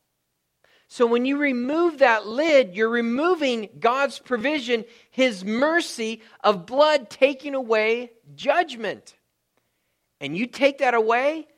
So 0.89 1.07
when 1.07 1.25
you 1.25 1.39
remove 1.39 2.01
that 2.01 2.27
lid, 2.27 2.77
you're 2.77 2.89
removing 2.91 3.71
God's 3.81 4.19
provision, 4.19 4.85
His 5.11 5.43
mercy 5.43 6.21
of 6.45 6.67
blood 6.67 7.09
taking 7.09 7.55
away 7.55 8.13
judgment. 8.35 9.17
And 10.21 10.37
you 10.37 10.47
take 10.47 10.79
that 10.79 10.93
away, 10.93 11.49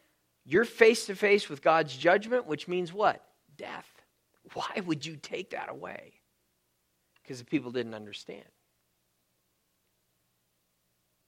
you're 0.44 0.64
face 0.64 1.06
to 1.06 1.16
face 1.16 1.48
with 1.48 1.62
God's 1.62 1.96
judgment, 1.96 2.46
which 2.46 2.68
means 2.68 2.92
what? 2.92 3.24
Death. 3.56 3.88
Why 4.52 4.82
would 4.86 5.04
you 5.04 5.16
take 5.16 5.50
that 5.50 5.68
away? 5.68 6.12
Because 7.22 7.40
the 7.40 7.44
people 7.44 7.72
didn't 7.72 7.94
understand. 7.94 8.44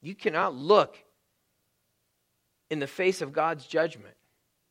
You 0.01 0.15
cannot 0.15 0.55
look 0.55 0.95
in 2.69 2.79
the 2.79 2.87
face 2.87 3.21
of 3.21 3.33
God's 3.33 3.65
judgment 3.65 4.15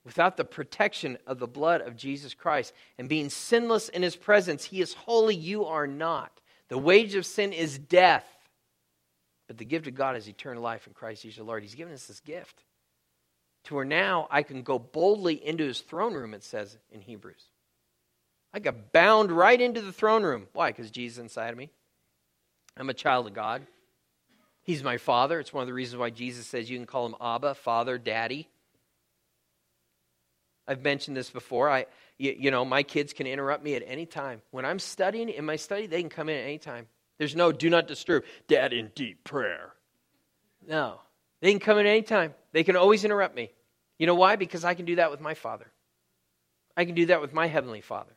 without 0.07 0.37
the 0.37 0.45
protection 0.45 1.19
of 1.27 1.41
the 1.41 1.49
blood 1.49 1.81
of 1.81 1.97
Jesus 1.97 2.33
Christ 2.33 2.73
and 2.97 3.09
being 3.09 3.29
sinless 3.29 3.89
in 3.89 4.03
his 4.03 4.15
presence. 4.15 4.65
He 4.65 4.81
is 4.81 4.95
holy, 4.95 5.35
you 5.35 5.67
are 5.67 5.89
not. 5.89 6.41
The 6.69 6.79
wage 6.79 7.17
of 7.17 7.27
sin 7.27 7.53
is 7.53 7.77
death, 7.77 8.25
but 9.49 9.59
the 9.59 9.65
gift 9.65 9.89
of 9.89 9.97
God 9.97 10.17
is 10.17 10.29
eternal 10.29 10.63
life 10.63 10.87
in 10.87 10.95
Christ 10.95 11.23
Jesus 11.23 11.39
the 11.39 11.45
Lord. 11.45 11.65
He's 11.65 11.75
given 11.75 11.93
us 11.93 12.07
this 12.07 12.21
gift 12.21 12.63
to 13.65 13.75
where 13.75 13.85
now 13.85 14.29
I 14.31 14.45
can 14.45 14.63
go 14.63 14.79
boldly 14.79 15.45
into 15.45 15.65
his 15.65 15.81
throne 15.81 16.15
room, 16.15 16.35
it 16.35 16.45
says 16.45 16.79
in 16.93 17.01
Hebrews. 17.01 17.43
I 18.55 18.61
got 18.61 18.93
bound 18.93 19.33
right 19.33 19.61
into 19.61 19.81
the 19.81 19.93
throne 19.93 20.23
room. 20.23 20.47
Why? 20.53 20.71
Because 20.71 20.93
Jesus 20.93 21.19
inside 21.19 21.51
of 21.51 21.59
me. 21.59 21.69
I'm 22.77 22.91
a 22.91 22.95
child 22.95 23.27
of 23.27 23.35
God. 23.35 23.67
He's 24.63 24.85
my 24.85 24.99
father. 24.99 25.41
It's 25.41 25.53
one 25.53 25.63
of 25.63 25.67
the 25.67 25.75
reasons 25.75 25.99
why 25.99 26.11
Jesus 26.11 26.47
says 26.47 26.71
you 26.71 26.79
can 26.79 26.87
call 26.87 27.07
him 27.07 27.17
Abba, 27.21 27.57
Father, 27.57 27.99
Daddy. 27.99 28.49
I've 30.69 30.83
mentioned 30.83 31.17
this 31.17 31.31
before. 31.31 31.71
I, 31.71 31.87
you, 32.19 32.35
you, 32.39 32.51
know, 32.51 32.65
my 32.65 32.83
kids 32.83 33.13
can 33.13 33.27
interrupt 33.27 33.63
me 33.63 33.75
at 33.75 33.83
any 33.87 34.07
time. 34.07 34.43
When 34.51 34.65
I'm 34.65 34.79
studying 34.79 35.29
in 35.29 35.45
my 35.45 35.57
study, 35.57 35.87
they 35.87 36.01
can 36.01 36.11
come 36.11 36.29
in 36.29 36.37
at 36.37 36.45
any 36.45 36.59
time. 36.59 36.87
There's 37.19 37.37
no 37.37 37.53
do 37.53 37.71
not 37.71 37.87
disturb. 37.87 38.25
Dad 38.49 38.73
in 38.73 38.91
deep 38.95 39.25
prayer. 39.25 39.73
No, 40.67 41.01
they 41.41 41.51
can 41.51 41.61
come 41.61 41.79
in 41.79 41.87
at 41.87 41.91
any 41.91 42.03
time. 42.03 42.35
They 42.53 42.65
can 42.65 42.77
always 42.77 43.05
interrupt 43.05 43.37
me. 43.37 43.53
You 43.99 44.07
know 44.07 44.15
why? 44.15 44.37
Because 44.37 44.65
I 44.65 44.75
can 44.75 44.85
do 44.85 44.97
that 44.97 45.11
with 45.11 45.21
my 45.21 45.35
Father. 45.35 45.71
I 46.77 46.85
can 46.85 46.95
do 46.95 47.07
that 47.07 47.21
with 47.21 47.33
my 47.33 47.47
Heavenly 47.47 47.81
Father. 47.81 48.13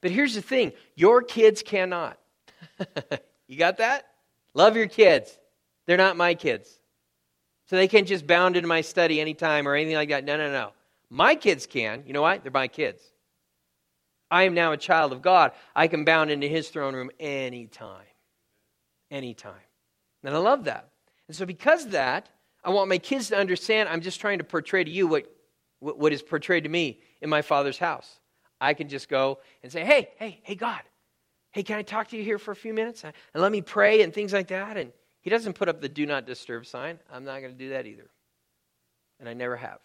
But 0.00 0.10
here's 0.10 0.34
the 0.34 0.42
thing 0.42 0.72
your 0.94 1.22
kids 1.22 1.62
cannot. 1.62 2.18
you 3.48 3.58
got 3.58 3.78
that? 3.78 4.06
Love 4.52 4.76
your 4.76 4.86
kids. 4.86 5.36
They're 5.86 5.96
not 5.96 6.16
my 6.16 6.34
kids. 6.34 6.68
So 7.66 7.76
they 7.76 7.88
can't 7.88 8.06
just 8.06 8.26
bound 8.26 8.56
into 8.56 8.68
my 8.68 8.82
study 8.82 9.20
anytime 9.20 9.66
or 9.66 9.74
anything 9.74 9.96
like 9.96 10.10
that. 10.10 10.24
No, 10.24 10.36
no, 10.36 10.52
no. 10.52 10.72
My 11.14 11.36
kids 11.36 11.66
can. 11.66 12.02
You 12.08 12.12
know 12.12 12.22
what? 12.22 12.42
They're 12.42 12.50
my 12.50 12.66
kids. 12.66 13.00
I 14.32 14.42
am 14.42 14.54
now 14.54 14.72
a 14.72 14.76
child 14.76 15.12
of 15.12 15.22
God. 15.22 15.52
I 15.72 15.86
can 15.86 16.04
bound 16.04 16.32
into 16.32 16.48
his 16.48 16.70
throne 16.70 16.92
room 16.92 17.12
anytime. 17.20 18.02
Anytime. 19.12 19.54
And 20.24 20.34
I 20.34 20.38
love 20.38 20.64
that. 20.64 20.88
And 21.28 21.36
so, 21.36 21.46
because 21.46 21.84
of 21.84 21.92
that, 21.92 22.30
I 22.64 22.70
want 22.70 22.88
my 22.88 22.98
kids 22.98 23.28
to 23.28 23.36
understand 23.36 23.88
I'm 23.88 24.00
just 24.00 24.20
trying 24.20 24.38
to 24.38 24.44
portray 24.44 24.82
to 24.82 24.90
you 24.90 25.06
what, 25.06 25.30
what 25.78 26.12
is 26.12 26.20
portrayed 26.20 26.64
to 26.64 26.68
me 26.68 26.98
in 27.22 27.30
my 27.30 27.42
father's 27.42 27.78
house. 27.78 28.18
I 28.60 28.74
can 28.74 28.88
just 28.88 29.08
go 29.08 29.38
and 29.62 29.70
say, 29.70 29.84
hey, 29.84 30.08
hey, 30.16 30.40
hey, 30.42 30.56
God, 30.56 30.82
hey, 31.52 31.62
can 31.62 31.78
I 31.78 31.82
talk 31.82 32.08
to 32.08 32.16
you 32.16 32.24
here 32.24 32.40
for 32.40 32.50
a 32.50 32.56
few 32.56 32.74
minutes? 32.74 33.04
And 33.04 33.14
let 33.34 33.52
me 33.52 33.60
pray 33.60 34.02
and 34.02 34.12
things 34.12 34.32
like 34.32 34.48
that. 34.48 34.76
And 34.76 34.92
he 35.20 35.30
doesn't 35.30 35.52
put 35.52 35.68
up 35.68 35.80
the 35.80 35.88
do 35.88 36.06
not 36.06 36.26
disturb 36.26 36.66
sign. 36.66 36.98
I'm 37.08 37.24
not 37.24 37.38
going 37.38 37.52
to 37.52 37.58
do 37.58 37.70
that 37.70 37.86
either. 37.86 38.10
And 39.20 39.28
I 39.28 39.34
never 39.34 39.54
have. 39.54 39.78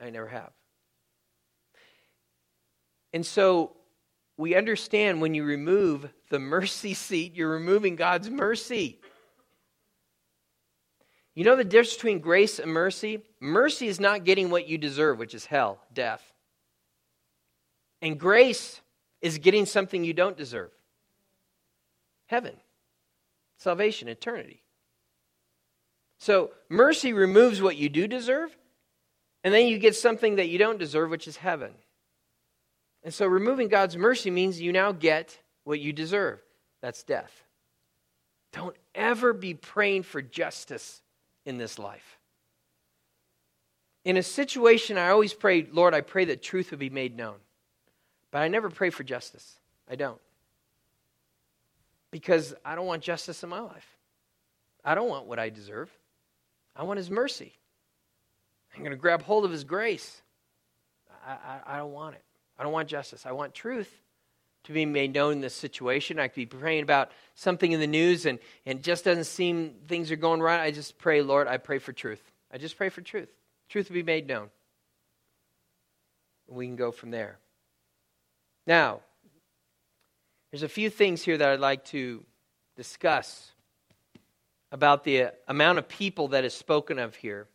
I 0.00 0.10
never 0.10 0.28
have. 0.28 0.50
And 3.12 3.24
so 3.24 3.72
we 4.36 4.54
understand 4.54 5.20
when 5.20 5.34
you 5.34 5.44
remove 5.44 6.08
the 6.30 6.38
mercy 6.38 6.94
seat, 6.94 7.34
you're 7.34 7.50
removing 7.50 7.96
God's 7.96 8.30
mercy. 8.30 9.00
You 11.34 11.44
know 11.44 11.56
the 11.56 11.64
difference 11.64 11.94
between 11.94 12.20
grace 12.20 12.58
and 12.58 12.72
mercy? 12.72 13.22
Mercy 13.40 13.88
is 13.88 14.00
not 14.00 14.24
getting 14.24 14.50
what 14.50 14.68
you 14.68 14.78
deserve, 14.78 15.18
which 15.18 15.34
is 15.34 15.44
hell, 15.44 15.78
death. 15.92 16.22
And 18.00 18.18
grace 18.18 18.80
is 19.20 19.38
getting 19.38 19.66
something 19.66 20.04
you 20.04 20.14
don't 20.14 20.36
deserve 20.36 20.70
heaven, 22.26 22.56
salvation, 23.58 24.08
eternity. 24.08 24.62
So 26.18 26.50
mercy 26.68 27.12
removes 27.12 27.62
what 27.62 27.76
you 27.76 27.88
do 27.88 28.08
deserve, 28.08 28.56
and 29.46 29.54
then 29.54 29.68
you 29.68 29.78
get 29.78 29.94
something 29.94 30.36
that 30.36 30.48
you 30.48 30.58
don't 30.58 30.76
deserve, 30.76 31.08
which 31.08 31.28
is 31.28 31.36
heaven. 31.36 31.70
And 33.04 33.14
so 33.14 33.26
removing 33.28 33.68
God's 33.68 33.96
mercy 33.96 34.28
means 34.28 34.60
you 34.60 34.72
now 34.72 34.90
get 34.90 35.38
what 35.62 35.78
you 35.78 35.92
deserve 35.92 36.40
that's 36.82 37.04
death. 37.04 37.30
Don't 38.50 38.74
ever 38.92 39.32
be 39.32 39.54
praying 39.54 40.02
for 40.02 40.20
justice 40.20 41.00
in 41.44 41.58
this 41.58 41.78
life. 41.78 42.18
In 44.04 44.16
a 44.16 44.22
situation, 44.24 44.98
I 44.98 45.10
always 45.10 45.32
pray, 45.32 45.68
Lord, 45.70 45.94
I 45.94 46.00
pray 46.00 46.24
that 46.24 46.42
truth 46.42 46.72
would 46.72 46.80
be 46.80 46.90
made 46.90 47.16
known. 47.16 47.36
But 48.32 48.42
I 48.42 48.48
never 48.48 48.68
pray 48.68 48.90
for 48.90 49.04
justice. 49.04 49.60
I 49.88 49.94
don't. 49.94 50.20
Because 52.10 52.52
I 52.64 52.74
don't 52.74 52.86
want 52.86 53.00
justice 53.00 53.44
in 53.44 53.48
my 53.48 53.60
life. 53.60 53.96
I 54.84 54.96
don't 54.96 55.08
want 55.08 55.26
what 55.26 55.38
I 55.38 55.50
deserve. 55.50 55.88
I 56.74 56.82
want 56.82 56.98
His 56.98 57.12
mercy. 57.12 57.52
I'm 58.76 58.82
going 58.82 58.90
to 58.90 58.96
grab 58.96 59.22
hold 59.22 59.44
of 59.44 59.50
His 59.50 59.64
grace. 59.64 60.22
I, 61.26 61.32
I, 61.32 61.60
I, 61.74 61.78
don't 61.78 61.92
want 61.92 62.14
it. 62.14 62.22
I 62.58 62.62
don't 62.62 62.72
want 62.72 62.88
justice. 62.88 63.24
I 63.24 63.32
want 63.32 63.54
truth 63.54 63.90
to 64.64 64.72
be 64.72 64.84
made 64.84 65.14
known 65.14 65.32
in 65.32 65.40
this 65.40 65.54
situation. 65.54 66.18
I 66.18 66.28
could 66.28 66.34
be 66.34 66.46
praying 66.46 66.82
about 66.82 67.10
something 67.34 67.72
in 67.72 67.80
the 67.80 67.86
news 67.86 68.26
and, 68.26 68.38
and 68.66 68.82
just 68.82 69.04
doesn't 69.04 69.24
seem 69.24 69.74
things 69.88 70.10
are 70.10 70.16
going 70.16 70.40
right. 70.40 70.60
I 70.60 70.70
just 70.70 70.98
pray, 70.98 71.22
Lord, 71.22 71.48
I 71.48 71.56
pray 71.56 71.78
for 71.78 71.92
truth. 71.92 72.22
I 72.52 72.58
just 72.58 72.76
pray 72.76 72.88
for 72.88 73.00
truth. 73.00 73.28
Truth 73.68 73.86
to 73.86 73.92
be 73.92 74.02
made 74.02 74.26
known. 74.26 74.50
We 76.48 76.66
can 76.66 76.76
go 76.76 76.92
from 76.92 77.10
there. 77.10 77.38
Now, 78.66 79.00
there's 80.50 80.62
a 80.62 80.68
few 80.68 80.90
things 80.90 81.22
here 81.22 81.38
that 81.38 81.48
I'd 81.48 81.60
like 81.60 81.84
to 81.86 82.24
discuss 82.76 83.50
about 84.70 85.04
the 85.04 85.32
amount 85.48 85.78
of 85.78 85.88
people 85.88 86.28
that 86.28 86.44
is 86.44 86.54
spoken 86.54 86.98
of 86.98 87.14
here 87.16 87.48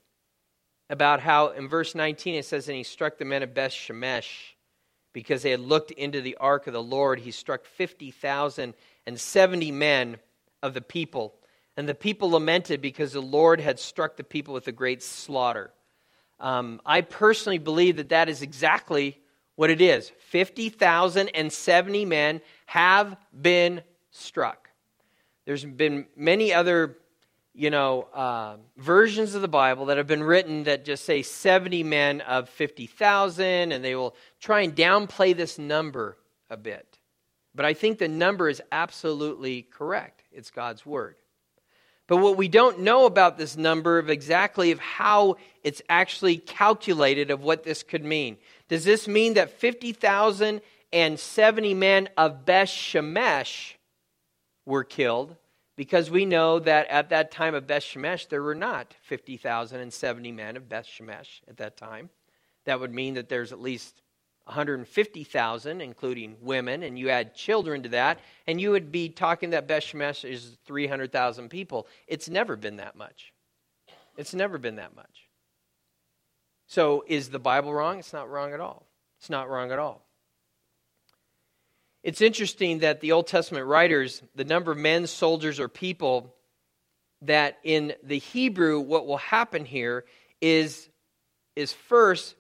about 0.92 1.22
how 1.22 1.48
in 1.48 1.68
verse 1.70 1.96
19 1.96 2.36
it 2.36 2.46
says, 2.46 2.68
And 2.68 2.76
he 2.76 2.84
struck 2.84 3.18
the 3.18 3.26
men 3.26 3.42
of 3.42 3.54
Beth 3.54 3.72
Shemesh 3.72 4.52
because 5.14 5.42
they 5.42 5.52
had 5.52 5.62
looked 5.62 5.92
into 5.92 6.22
the 6.22 6.36
ark 6.36 6.68
of 6.68 6.74
the 6.74 6.84
Lord. 6.84 7.20
He 7.20 7.32
struck 7.32 7.64
50,000 7.66 8.74
and 9.08 9.20
70 9.20 9.72
men 9.72 10.18
of 10.62 10.74
the 10.74 10.82
people. 10.82 11.34
And 11.78 11.88
the 11.88 11.96
people 11.96 12.32
lamented 12.32 12.82
because 12.82 13.14
the 13.14 13.22
Lord 13.22 13.62
had 13.62 13.80
struck 13.80 14.18
the 14.18 14.24
people 14.26 14.54
with 14.54 14.68
a 14.68 14.74
great 14.74 15.02
slaughter. 15.02 15.72
Um, 16.42 16.82
I 16.86 17.02
personally 17.02 17.58
believe 17.58 17.96
that 17.96 18.10
that 18.10 18.28
is 18.28 18.42
exactly 18.42 19.18
what 19.56 19.70
it 19.70 19.80
is 19.80 20.12
50,070 20.30 22.06
men 22.06 22.42
have 22.66 23.16
been 23.40 23.82
struck. 24.12 24.70
There's 25.46 25.64
been 25.64 26.08
many 26.16 26.54
other 26.54 26.98
you 27.54 27.70
know, 27.70 28.08
uh, 28.14 28.56
versions 28.78 29.36
of 29.36 29.42
the 29.42 29.48
Bible 29.48 29.88
that 29.88 29.98
have 29.98 30.08
been 30.08 30.24
written 30.24 30.64
that 30.64 30.86
just 30.86 31.04
say 31.04 31.22
70 31.22 31.84
men 31.84 32.22
of 32.22 32.48
50,000, 32.50 33.72
and 33.72 33.84
they 33.84 33.96
will 33.96 34.16
try 34.40 34.62
and 34.62 34.76
downplay 34.76 35.36
this 35.36 35.60
number 35.60 36.18
a 36.50 36.56
bit. 36.56 36.98
But 37.54 37.66
I 37.66 37.74
think 37.74 37.98
the 37.98 38.08
number 38.08 38.48
is 38.48 38.62
absolutely 38.72 39.64
correct. 39.64 40.24
It's 40.32 40.52
God's 40.52 40.86
word. 40.86 41.16
But 42.08 42.18
what 42.18 42.38
we 42.38 42.48
don't 42.48 42.80
know 42.80 43.06
about 43.06 43.38
this 43.38 43.58
number 43.58 44.00
of 44.00 44.10
exactly 44.10 44.72
of 44.72 44.80
how 44.80 45.36
it's 45.64 45.82
actually 45.88 46.38
calculated 46.38 47.30
of 47.32 47.42
what 47.42 47.64
this 47.64 47.84
could 47.84 48.04
mean. 48.04 48.36
Does 48.68 48.84
this 48.84 49.08
mean 49.08 49.36
that 49.36 49.60
50,070 49.60 51.74
men 51.74 52.10
of 52.18 52.46
Beth 52.46 52.68
Shemesh 52.68 53.76
were 54.66 54.84
killed? 54.84 55.38
Because 55.76 56.12
we 56.12 56.26
know 56.26 56.60
that 56.60 56.88
at 56.88 57.10
that 57.10 57.32
time 57.32 57.56
of 57.56 57.68
Beth 57.68 57.84
Shemesh, 57.84 58.30
there 58.30 58.44
were 58.44 58.56
not 58.56 58.94
50,070 59.02 60.32
men 60.32 60.58
of 60.58 60.70
Beth 60.70 60.86
Shemesh 60.86 61.42
at 61.48 61.58
that 61.58 61.78
time. 61.78 62.10
That 62.66 62.80
would 62.80 62.94
mean 62.94 63.16
that 63.16 63.30
there's 63.30 63.52
at 63.52 63.62
least 63.62 64.02
150,000, 64.46 65.82
including 65.82 66.36
women, 66.42 66.84
and 66.84 66.98
you 66.98 67.10
add 67.10 67.36
children 67.36 67.84
to 67.84 67.90
that, 67.90 68.20
and 68.48 68.60
you 68.60 68.72
would 68.72 68.92
be 68.92 69.10
talking 69.10 69.52
that 69.52 69.68
Beth 69.68 69.84
Shemesh 69.84 70.30
is 70.30 70.58
300,000 70.66 71.50
people. 71.50 71.88
It's 72.08 72.30
never 72.30 72.56
been 72.56 72.78
that 72.78 72.96
much. 72.96 73.34
It's 74.18 74.34
never 74.34 74.58
been 74.58 74.76
that 74.76 74.96
much. 74.96 75.28
So 76.68 77.04
is 77.08 77.30
the 77.30 77.40
Bible 77.40 77.74
wrong? 77.74 78.00
It's 78.00 78.14
not 78.14 78.30
wrong 78.30 78.54
at 78.54 78.60
all. 78.60 78.86
It's 79.20 79.30
not 79.30 79.50
wrong 79.50 79.72
at 79.72 79.80
all. 79.80 80.06
It's 82.04 82.22
interesting 82.22 82.80
that 82.80 83.02
the 83.02 83.12
Old 83.12 83.28
Testament 83.28 83.68
writers, 83.68 84.24
the 84.36 84.46
number 84.46 84.72
of 84.72 84.78
men, 84.78 85.06
soldiers, 85.06 85.60
or 85.60 85.68
people, 85.68 86.34
that 87.22 87.60
in 87.64 87.94
the 88.04 88.18
Hebrew, 88.18 88.80
what 88.80 89.06
will 89.06 89.18
happen 89.18 89.66
here 89.66 90.06
is, 90.42 90.90
is 91.56 91.72
first 91.72 92.36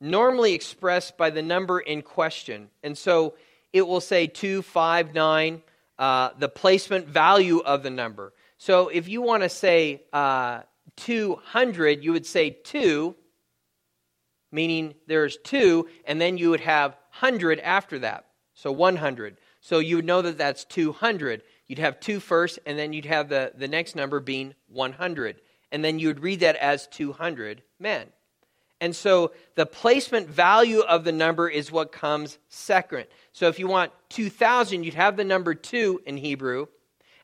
normally 0.00 0.54
expressed 0.54 1.16
by 1.16 1.30
the 1.30 1.42
number 1.42 1.78
in 1.78 2.02
question. 2.02 2.68
And 2.82 2.98
so 2.98 3.34
it 3.72 3.86
will 3.86 4.00
say 4.00 4.26
2, 4.26 4.62
5, 4.62 5.14
9, 5.14 5.62
uh, 5.98 6.30
the 6.38 6.48
placement 6.48 7.06
value 7.06 7.58
of 7.60 7.82
the 7.82 7.90
number. 7.90 8.32
So 8.58 8.88
if 8.88 9.08
you 9.08 9.22
want 9.22 9.44
to 9.44 9.48
say 9.48 10.02
uh, 10.12 10.62
200, 10.96 12.02
you 12.02 12.12
would 12.12 12.26
say 12.26 12.50
2, 12.50 13.14
meaning 14.50 14.94
there's 15.06 15.36
2, 15.38 15.88
and 16.06 16.20
then 16.20 16.38
you 16.38 16.50
would 16.50 16.60
have 16.60 16.92
100 17.20 17.60
after 17.60 18.00
that. 18.00 18.25
So 18.56 18.72
100. 18.72 19.36
So 19.60 19.78
you 19.78 19.96
would 19.96 20.06
know 20.06 20.22
that 20.22 20.38
that's 20.38 20.64
200. 20.64 21.42
You'd 21.68 21.78
have 21.78 22.00
2 22.00 22.18
first, 22.20 22.58
and 22.64 22.78
then 22.78 22.92
you'd 22.92 23.04
have 23.04 23.28
the, 23.28 23.52
the 23.54 23.68
next 23.68 23.94
number 23.94 24.18
being 24.18 24.54
100. 24.68 25.40
And 25.70 25.84
then 25.84 25.98
you 25.98 26.08
would 26.08 26.20
read 26.20 26.40
that 26.40 26.56
as 26.56 26.86
200 26.88 27.62
men. 27.78 28.08
And 28.80 28.96
so 28.96 29.32
the 29.56 29.66
placement 29.66 30.28
value 30.28 30.80
of 30.80 31.04
the 31.04 31.12
number 31.12 31.48
is 31.48 31.70
what 31.70 31.92
comes 31.92 32.38
second. 32.48 33.06
So 33.32 33.46
if 33.48 33.58
you 33.58 33.68
want 33.68 33.92
2,000, 34.08 34.84
you'd 34.84 34.94
have 34.94 35.16
the 35.16 35.24
number 35.24 35.54
2 35.54 36.02
in 36.06 36.16
Hebrew, 36.16 36.66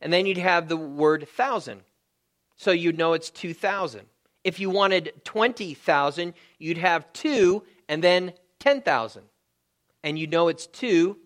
and 0.03 0.13
then 0.13 0.27
you'd 0.27 0.37
have 0.37 0.69
the 0.69 0.77
word 0.77 1.27
thousand. 1.29 1.81
So 2.57 2.73
you'd 2.73 2.99
know 2.99 3.15
it's 3.15 3.31
2,000. 3.31 4.03
If 4.45 4.61
you 4.61 4.69
wanted 4.69 5.13
20,000, 5.25 6.35
you'd 6.59 6.79
have 6.79 7.11
2 7.15 7.63
and 7.89 8.05
then 8.05 8.35
10,000. 8.59 9.23
And 10.05 10.19
you 10.19 10.27
know 10.27 10.49
it's 10.49 10.67
2 10.67 11.17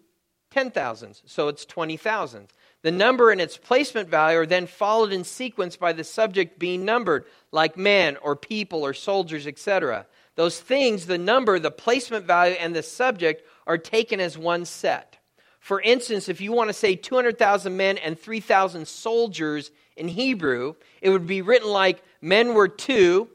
10,000s. 0.56 1.22
So 1.26 1.48
it's 1.48 1.66
20,000. 1.66 2.48
The 2.82 2.90
number 2.90 3.30
and 3.30 3.40
its 3.40 3.56
placement 3.56 4.08
value 4.08 4.38
are 4.38 4.46
then 4.46 4.66
followed 4.66 5.12
in 5.12 5.25
sequence 5.25 5.76
by 5.76 5.92
the 5.92 6.04
subject 6.04 6.58
being 6.58 6.84
numbered, 6.84 7.25
like 7.52 7.76
men 7.76 8.16
or 8.22 8.36
people 8.36 8.84
or 8.84 8.94
soldiers, 8.94 9.46
etc. 9.46 10.06
Those 10.34 10.60
things, 10.60 11.06
the 11.06 11.18
number, 11.18 11.58
the 11.58 11.70
placement 11.70 12.26
value, 12.26 12.56
and 12.58 12.75
the 12.75 12.82
subject 12.82 13.42
are 13.66 13.78
taken 13.78 14.20
as 14.20 14.38
one 14.38 14.64
set. 14.64 15.18
For 15.60 15.80
instance, 15.80 16.28
if 16.28 16.40
you 16.40 16.52
want 16.52 16.68
to 16.68 16.75
say 16.75 16.94
200,000 16.94 17.76
men 17.76 17.98
and 17.98 18.18
3,000 18.18 18.86
soldiers 18.86 19.70
in 19.96 20.08
Hebrew, 20.08 20.75
it 21.02 21.10
would 21.10 21.26
be 21.26 21.42
written 21.42 21.68
like 21.68 22.02
men 22.20 22.54
were 22.54 22.68
two, 22.68 23.28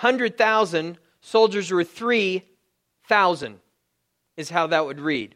100,000, 0.00 0.98
soldiers 1.20 1.70
were 1.70 1.82
3,000, 1.82 3.58
is 4.36 4.50
how 4.50 4.68
that 4.68 4.86
would 4.86 5.00
read. 5.00 5.34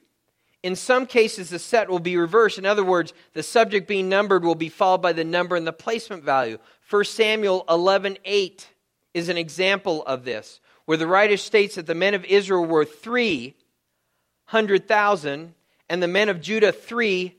In 0.62 0.76
some 0.76 1.06
cases, 1.06 1.50
the 1.50 1.58
set 1.58 1.90
will 1.90 1.98
be 1.98 2.16
reversed. 2.16 2.58
In 2.58 2.66
other 2.66 2.84
words, 2.84 3.12
the 3.32 3.42
subject 3.42 3.88
being 3.88 4.08
numbered 4.08 4.44
will 4.44 4.54
be 4.54 4.68
followed 4.68 5.02
by 5.02 5.12
the 5.12 5.24
number 5.24 5.56
and 5.56 5.66
the 5.66 5.72
placement 5.72 6.22
value. 6.22 6.58
1 6.88 7.04
Samuel 7.04 7.64
11 7.68 8.18
8 8.24 8.68
is 9.14 9.28
an 9.28 9.36
example 9.36 10.04
of 10.04 10.24
this 10.24 10.60
where 10.84 10.98
the 10.98 11.06
writer 11.06 11.36
states 11.36 11.76
that 11.76 11.86
the 11.86 11.94
men 11.94 12.14
of 12.14 12.24
Israel 12.24 12.64
were 12.64 12.84
300,000 12.84 15.54
and 15.88 16.02
the 16.02 16.08
men 16.08 16.28
of 16.28 16.40
Judah 16.40 16.72
3, 16.72 17.38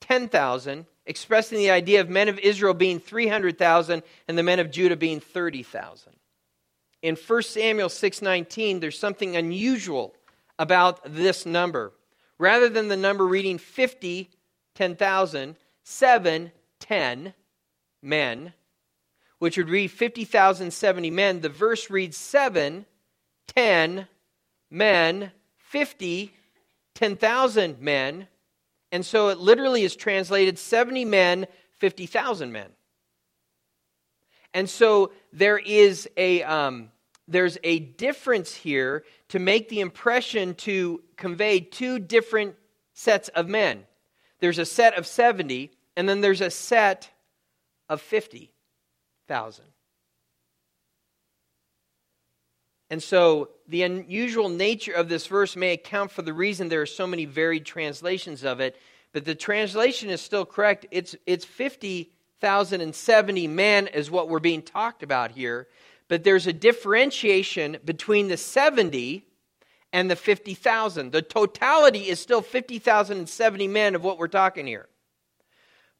10,000, 0.00 0.84
expressing 1.06 1.56
the 1.58 1.70
idea 1.70 2.00
of 2.00 2.10
men 2.10 2.28
of 2.28 2.38
Israel 2.38 2.74
being 2.74 3.00
300,000 3.00 4.02
and 4.28 4.38
the 4.38 4.42
men 4.42 4.58
of 4.58 4.70
Judah 4.70 4.96
being 4.96 5.20
30,000. 5.20 6.12
In 7.02 7.16
1 7.16 7.42
Samuel 7.42 7.88
6:19, 7.88 8.80
there's 8.80 8.98
something 8.98 9.36
unusual 9.36 10.14
about 10.58 11.00
this 11.04 11.44
number. 11.44 11.92
Rather 12.38 12.68
than 12.68 12.88
the 12.88 12.96
number 12.96 13.26
reading 13.26 13.58
50, 13.58 14.30
10,000, 14.74 15.56
7, 15.82 16.52
10 16.80 17.34
men 18.02 18.52
which 19.44 19.58
would 19.58 19.68
read 19.68 19.90
50,070 19.90 21.10
men, 21.10 21.40
the 21.42 21.50
verse 21.50 21.90
reads 21.90 22.16
7, 22.16 22.86
10 23.48 24.08
men, 24.70 25.32
50, 25.58 26.32
10,000 26.94 27.78
men. 27.78 28.26
And 28.90 29.04
so 29.04 29.28
it 29.28 29.36
literally 29.36 29.82
is 29.82 29.96
translated 29.96 30.58
70 30.58 31.04
men, 31.04 31.46
50,000 31.72 32.52
men. 32.52 32.70
And 34.54 34.70
so 34.70 35.12
there 35.30 35.58
is 35.58 36.08
a, 36.16 36.42
um, 36.44 36.90
there's 37.26 37.58
a 37.64 37.78
difference 37.78 38.54
here 38.54 39.04
to 39.28 39.38
make 39.38 39.68
the 39.68 39.80
impression 39.80 40.54
to 40.54 41.02
convey 41.16 41.60
two 41.60 41.98
different 41.98 42.56
sets 42.92 43.28
of 43.30 43.48
men. 43.48 43.84
There's 44.40 44.58
a 44.58 44.66
set 44.66 44.98
of 44.98 45.06
70, 45.06 45.70
and 45.96 46.08
then 46.08 46.20
there's 46.20 46.40
a 46.40 46.50
set 46.50 47.10
of 47.88 48.00
50 48.00 48.50
thousand. 49.26 49.64
And 52.90 53.02
so 53.02 53.50
the 53.66 53.82
unusual 53.82 54.48
nature 54.48 54.92
of 54.92 55.08
this 55.08 55.26
verse 55.26 55.56
may 55.56 55.72
account 55.72 56.10
for 56.10 56.22
the 56.22 56.32
reason 56.32 56.68
there 56.68 56.82
are 56.82 56.86
so 56.86 57.06
many 57.06 57.24
varied 57.24 57.64
translations 57.64 58.44
of 58.44 58.60
it, 58.60 58.76
but 59.12 59.24
the 59.24 59.34
translation 59.34 60.10
is 60.10 60.20
still 60.20 60.44
correct. 60.44 60.86
It's, 60.90 61.16
it's 61.26 61.44
50,070 61.44 63.48
men, 63.48 63.86
is 63.88 64.10
what 64.10 64.28
we're 64.28 64.38
being 64.38 64.62
talked 64.62 65.02
about 65.02 65.30
here, 65.30 65.66
but 66.08 66.24
there's 66.24 66.46
a 66.46 66.52
differentiation 66.52 67.78
between 67.84 68.28
the 68.28 68.36
70 68.36 69.24
and 69.92 70.10
the 70.10 70.16
50,000. 70.16 71.12
The 71.12 71.22
totality 71.22 72.08
is 72.08 72.20
still 72.20 72.42
50,070 72.42 73.68
men 73.68 73.94
of 73.94 74.02
what 74.02 74.18
we're 74.18 74.28
talking 74.28 74.66
here. 74.66 74.88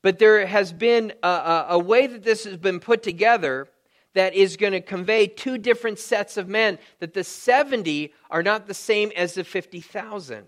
But 0.02 0.18
there 0.18 0.46
has 0.46 0.72
been 0.72 1.12
a, 1.22 1.28
a, 1.28 1.66
a 1.70 1.78
way 1.78 2.06
that 2.06 2.24
this 2.24 2.44
has 2.44 2.56
been 2.56 2.80
put 2.80 3.02
together 3.02 3.68
that 4.14 4.34
is 4.34 4.56
going 4.56 4.72
to 4.72 4.80
convey 4.80 5.26
two 5.26 5.58
different 5.58 5.98
sets 5.98 6.36
of 6.36 6.48
men, 6.48 6.78
that 7.00 7.14
the 7.14 7.24
70 7.24 8.12
are 8.30 8.42
not 8.42 8.66
the 8.66 8.74
same 8.74 9.10
as 9.16 9.34
the 9.34 9.44
50,000. 9.44 10.44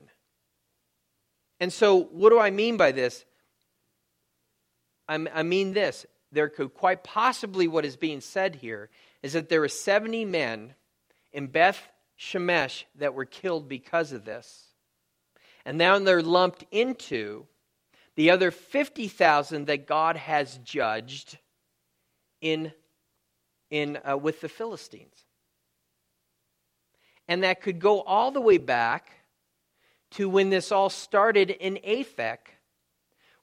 And 1.58 1.72
so, 1.72 2.04
what 2.04 2.30
do 2.30 2.38
I 2.38 2.50
mean 2.50 2.76
by 2.76 2.92
this? 2.92 3.24
I 5.08 5.44
mean 5.44 5.72
this. 5.72 6.04
There 6.32 6.48
could 6.48 6.74
quite 6.74 7.04
possibly, 7.04 7.68
what 7.68 7.84
is 7.84 7.96
being 7.96 8.20
said 8.20 8.56
here, 8.56 8.90
is 9.22 9.32
that 9.32 9.48
there 9.48 9.60
were 9.60 9.68
70 9.68 10.24
men 10.24 10.74
in 11.32 11.46
Beth 11.46 11.88
Shemesh 12.18 12.84
that 12.96 13.14
were 13.14 13.24
killed 13.24 13.68
because 13.68 14.12
of 14.12 14.24
this. 14.24 14.66
And 15.64 15.78
now 15.78 15.98
they're 15.98 16.22
lumped 16.22 16.64
into 16.70 17.46
the 18.14 18.30
other 18.30 18.50
50,000 18.50 19.66
that 19.66 19.86
God 19.86 20.16
has 20.16 20.58
judged 20.64 21.38
in, 22.40 22.72
in, 23.70 23.98
uh, 24.08 24.16
with 24.16 24.40
the 24.40 24.48
Philistines. 24.48 25.24
And 27.28 27.42
that 27.42 27.60
could 27.60 27.78
go 27.78 28.02
all 28.02 28.30
the 28.30 28.40
way 28.40 28.58
back 28.58 29.10
to 30.12 30.28
when 30.28 30.50
this 30.50 30.70
all 30.70 30.88
started 30.88 31.50
in 31.50 31.78
Aphek, 31.84 32.38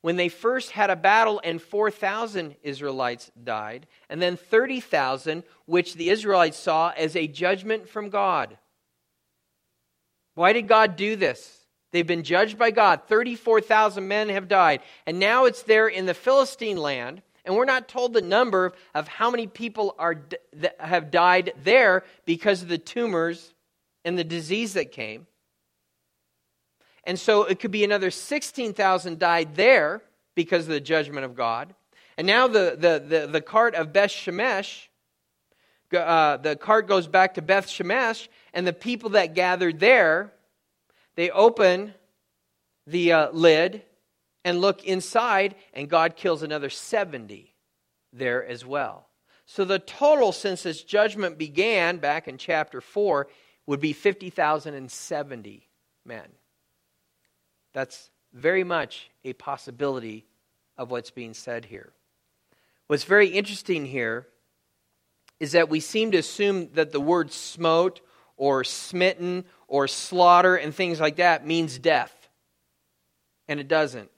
when 0.04 0.18
they 0.18 0.28
first 0.28 0.72
had 0.72 0.90
a 0.90 0.98
battle 0.98 1.40
and 1.46 1.62
4,000 1.62 2.58
Israelites 2.62 3.32
died, 3.42 3.88
and 4.10 4.22
then 4.22 4.36
30,000, 4.36 5.44
which 5.66 5.94
the 5.94 6.10
Israelites 6.10 6.58
saw 6.58 6.92
as 6.98 7.16
a 7.16 7.26
judgment 7.26 7.88
from 7.88 8.10
God. 8.10 8.58
Why 10.36 10.52
did 10.52 10.68
God 10.68 10.98
do 10.98 11.16
this? 11.16 11.58
They've 11.94 12.06
been 12.06 12.24
judged 12.24 12.58
by 12.58 12.72
God. 12.72 13.04
34,000 13.08 14.06
men 14.06 14.28
have 14.28 14.50
died. 14.50 14.82
And 15.06 15.20
now 15.20 15.46
it's 15.46 15.64
there 15.64 15.88
in 15.88 16.06
the 16.06 16.14
Philistine 16.14 16.76
land. 16.76 17.22
And 17.46 17.56
we're 17.56 17.64
not 17.64 17.88
told 17.88 18.12
the 18.12 18.22
number 18.22 18.74
of 18.94 19.08
how 19.08 19.32
many 19.32 19.48
people 19.48 19.96
are, 19.98 20.22
have 20.82 21.12
died 21.12 21.54
there 21.64 22.04
because 22.26 22.62
of 22.62 22.68
the 22.68 22.78
tumors 22.78 23.54
and 24.04 24.20
the 24.20 24.26
disease 24.26 24.74
that 24.74 24.92
came. 24.92 25.28
And 27.04 27.20
so 27.20 27.44
it 27.44 27.60
could 27.60 27.72
be 27.72 27.84
another 27.84 28.12
16,000 28.12 29.20
died 29.20 29.56
there 29.56 30.02
because 30.36 30.64
of 30.64 30.74
the 30.74 30.80
judgment 30.80 31.26
of 31.26 31.36
God. 31.36 31.74
And 32.18 32.28
now 32.28 32.48
the, 32.48 32.78
the, 32.78 33.04
the, 33.06 33.28
the 33.28 33.42
cart 33.42 33.76
of 33.76 33.92
Beth 33.92 34.12
Shemesh, 34.12 34.88
uh, 35.94 36.38
the 36.38 36.56
cart 36.56 36.88
goes 36.88 37.08
back 37.08 37.36
to 37.36 37.42
Beth 37.42 37.68
Shemesh, 37.68 38.28
and 38.54 38.66
the 38.66 38.74
people 38.74 39.12
that 39.12 39.36
gathered 39.36 39.80
there 39.80 40.34
they 41.16 41.30
open 41.30 41.94
the 42.88 43.14
uh, 43.14 43.32
lid 43.32 43.84
and 44.44 44.60
look 44.60 44.84
inside, 44.84 45.56
and 45.74 45.90
God 45.90 46.16
kills 46.16 46.44
another 46.44 46.70
70 46.70 47.54
there 48.12 48.46
as 48.46 48.66
well. 48.66 49.08
So 49.46 49.66
the 49.66 49.80
total, 49.80 50.32
since 50.32 50.64
this 50.64 50.84
judgment 50.84 51.38
began 51.38 51.98
back 51.98 52.28
in 52.28 52.38
chapter 52.38 52.82
4, 52.82 53.28
would 53.66 53.80
be 53.80 53.94
50,070 53.94 55.68
men. 56.06 56.28
That's 57.74 58.10
very 58.34 58.64
much 58.64 59.10
a 59.24 59.34
possibility 59.34 60.26
of 60.78 60.92
what's 60.92 61.12
being 61.12 61.34
said 61.34 61.66
here. 61.66 61.92
What's 62.88 63.04
very 63.04 63.28
interesting 63.28 63.86
here 63.86 64.28
is 65.40 65.54
that 65.54 65.70
we 65.70 65.80
seem 65.80 66.12
to 66.12 66.18
assume 66.18 66.70
that 66.74 66.92
the 66.92 67.00
word 67.00 67.32
smote 67.32 68.02
or 68.38 68.64
smitten 68.64 69.46
or 69.68 69.88
slaughter 69.88 70.56
and 70.56 70.74
things 70.74 71.00
like 71.00 71.18
that 71.18 71.46
means 71.46 71.78
death. 71.78 72.30
And 73.48 73.60
it 73.60 73.68
doesn't. 73.68 74.10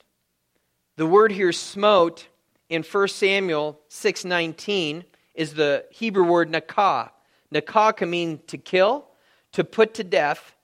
The 0.98 1.06
word 1.06 1.32
here 1.32 1.52
smote 1.52 2.28
in 2.70 2.84
1 2.84 3.08
Samuel 3.08 3.80
6:19 3.89 5.04
is 5.34 5.54
the 5.54 5.86
Hebrew 5.91 6.24
word 6.24 6.50
nakah. 6.50 7.12
Nakah 7.54 7.96
can 7.96 8.10
mean 8.10 8.39
to 8.48 8.58
kill, 8.58 9.08
to 9.52 9.63
put 9.63 9.94
to 9.96 10.04
death, 10.04 10.56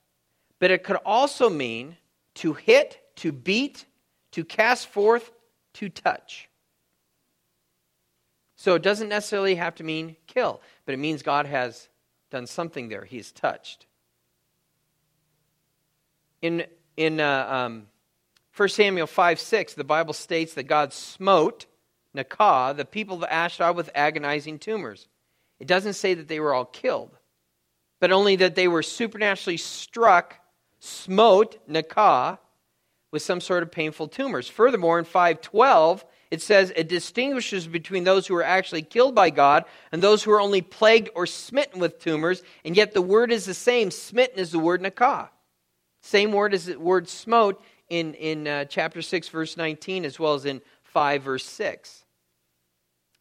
but 0.59 0.71
it 0.71 0.83
could 0.83 0.97
also 0.97 1.49
mean 1.49 1.97
to 2.35 2.53
hit, 2.53 2.99
to 3.17 3.31
beat, 3.31 3.85
to 4.31 4.43
cast 4.43 4.87
forth, 4.87 5.31
to 5.73 5.89
touch. 5.89 6.49
So 8.55 8.75
it 8.75 8.83
doesn't 8.83 9.09
necessarily 9.09 9.55
have 9.55 9.75
to 9.75 9.83
mean 9.83 10.15
kill, 10.27 10.61
but 10.85 10.93
it 10.93 10.97
means 10.97 11.23
God 11.23 11.45
has 11.45 11.89
done 12.29 12.45
something 12.47 12.89
there. 12.89 13.05
He's 13.05 13.31
touched. 13.31 13.87
In, 16.41 16.65
in 16.95 17.19
uh, 17.19 17.47
um, 17.49 17.87
1 18.55 18.69
Samuel 18.69 19.07
5 19.07 19.39
6, 19.39 19.73
the 19.73 19.83
Bible 19.83 20.13
states 20.13 20.53
that 20.55 20.63
God 20.63 20.93
smote 20.93 21.65
Nakah, 22.15 22.75
the 22.75 22.85
people 22.85 23.17
of 23.17 23.23
Ashdod, 23.29 23.75
with 23.75 23.89
agonizing 23.95 24.59
tumors. 24.59 25.07
It 25.59 25.67
doesn't 25.67 25.93
say 25.93 26.13
that 26.15 26.27
they 26.27 26.39
were 26.39 26.53
all 26.53 26.65
killed, 26.65 27.17
but 27.99 28.11
only 28.11 28.35
that 28.37 28.55
they 28.55 28.67
were 28.67 28.83
supernaturally 28.83 29.57
struck, 29.57 30.35
smote 30.81 31.57
Nakah, 31.69 32.39
with 33.11 33.21
some 33.21 33.41
sort 33.41 33.63
of 33.63 33.71
painful 33.71 34.07
tumors. 34.07 34.47
Furthermore, 34.47 34.97
in 34.97 35.05
512, 35.05 36.05
it 36.31 36.41
says 36.41 36.71
it 36.75 36.87
distinguishes 36.87 37.67
between 37.67 38.05
those 38.05 38.25
who 38.25 38.35
are 38.35 38.43
actually 38.43 38.81
killed 38.81 39.13
by 39.13 39.29
God 39.29 39.65
and 39.91 40.01
those 40.01 40.23
who 40.23 40.31
are 40.31 40.39
only 40.39 40.61
plagued 40.61 41.09
or 41.13 41.27
smitten 41.27 41.79
with 41.81 41.99
tumors, 41.99 42.41
and 42.63 42.75
yet 42.75 42.93
the 42.93 43.01
word 43.01 43.31
is 43.31 43.45
the 43.45 43.53
same. 43.53 43.91
Smitten 43.91 44.39
is 44.39 44.51
the 44.51 44.59
word 44.59 44.81
nakah. 44.81 45.29
Same 46.01 46.31
word 46.31 46.53
as 46.53 46.65
the 46.65 46.79
word 46.79 47.07
smote 47.09 47.61
in, 47.89 48.13
in 48.15 48.47
uh, 48.47 48.65
chapter 48.65 49.01
6, 49.01 49.27
verse 49.27 49.57
19, 49.57 50.05
as 50.05 50.19
well 50.19 50.33
as 50.33 50.45
in 50.45 50.61
5, 50.83 51.23
verse 51.23 51.45
6. 51.45 52.05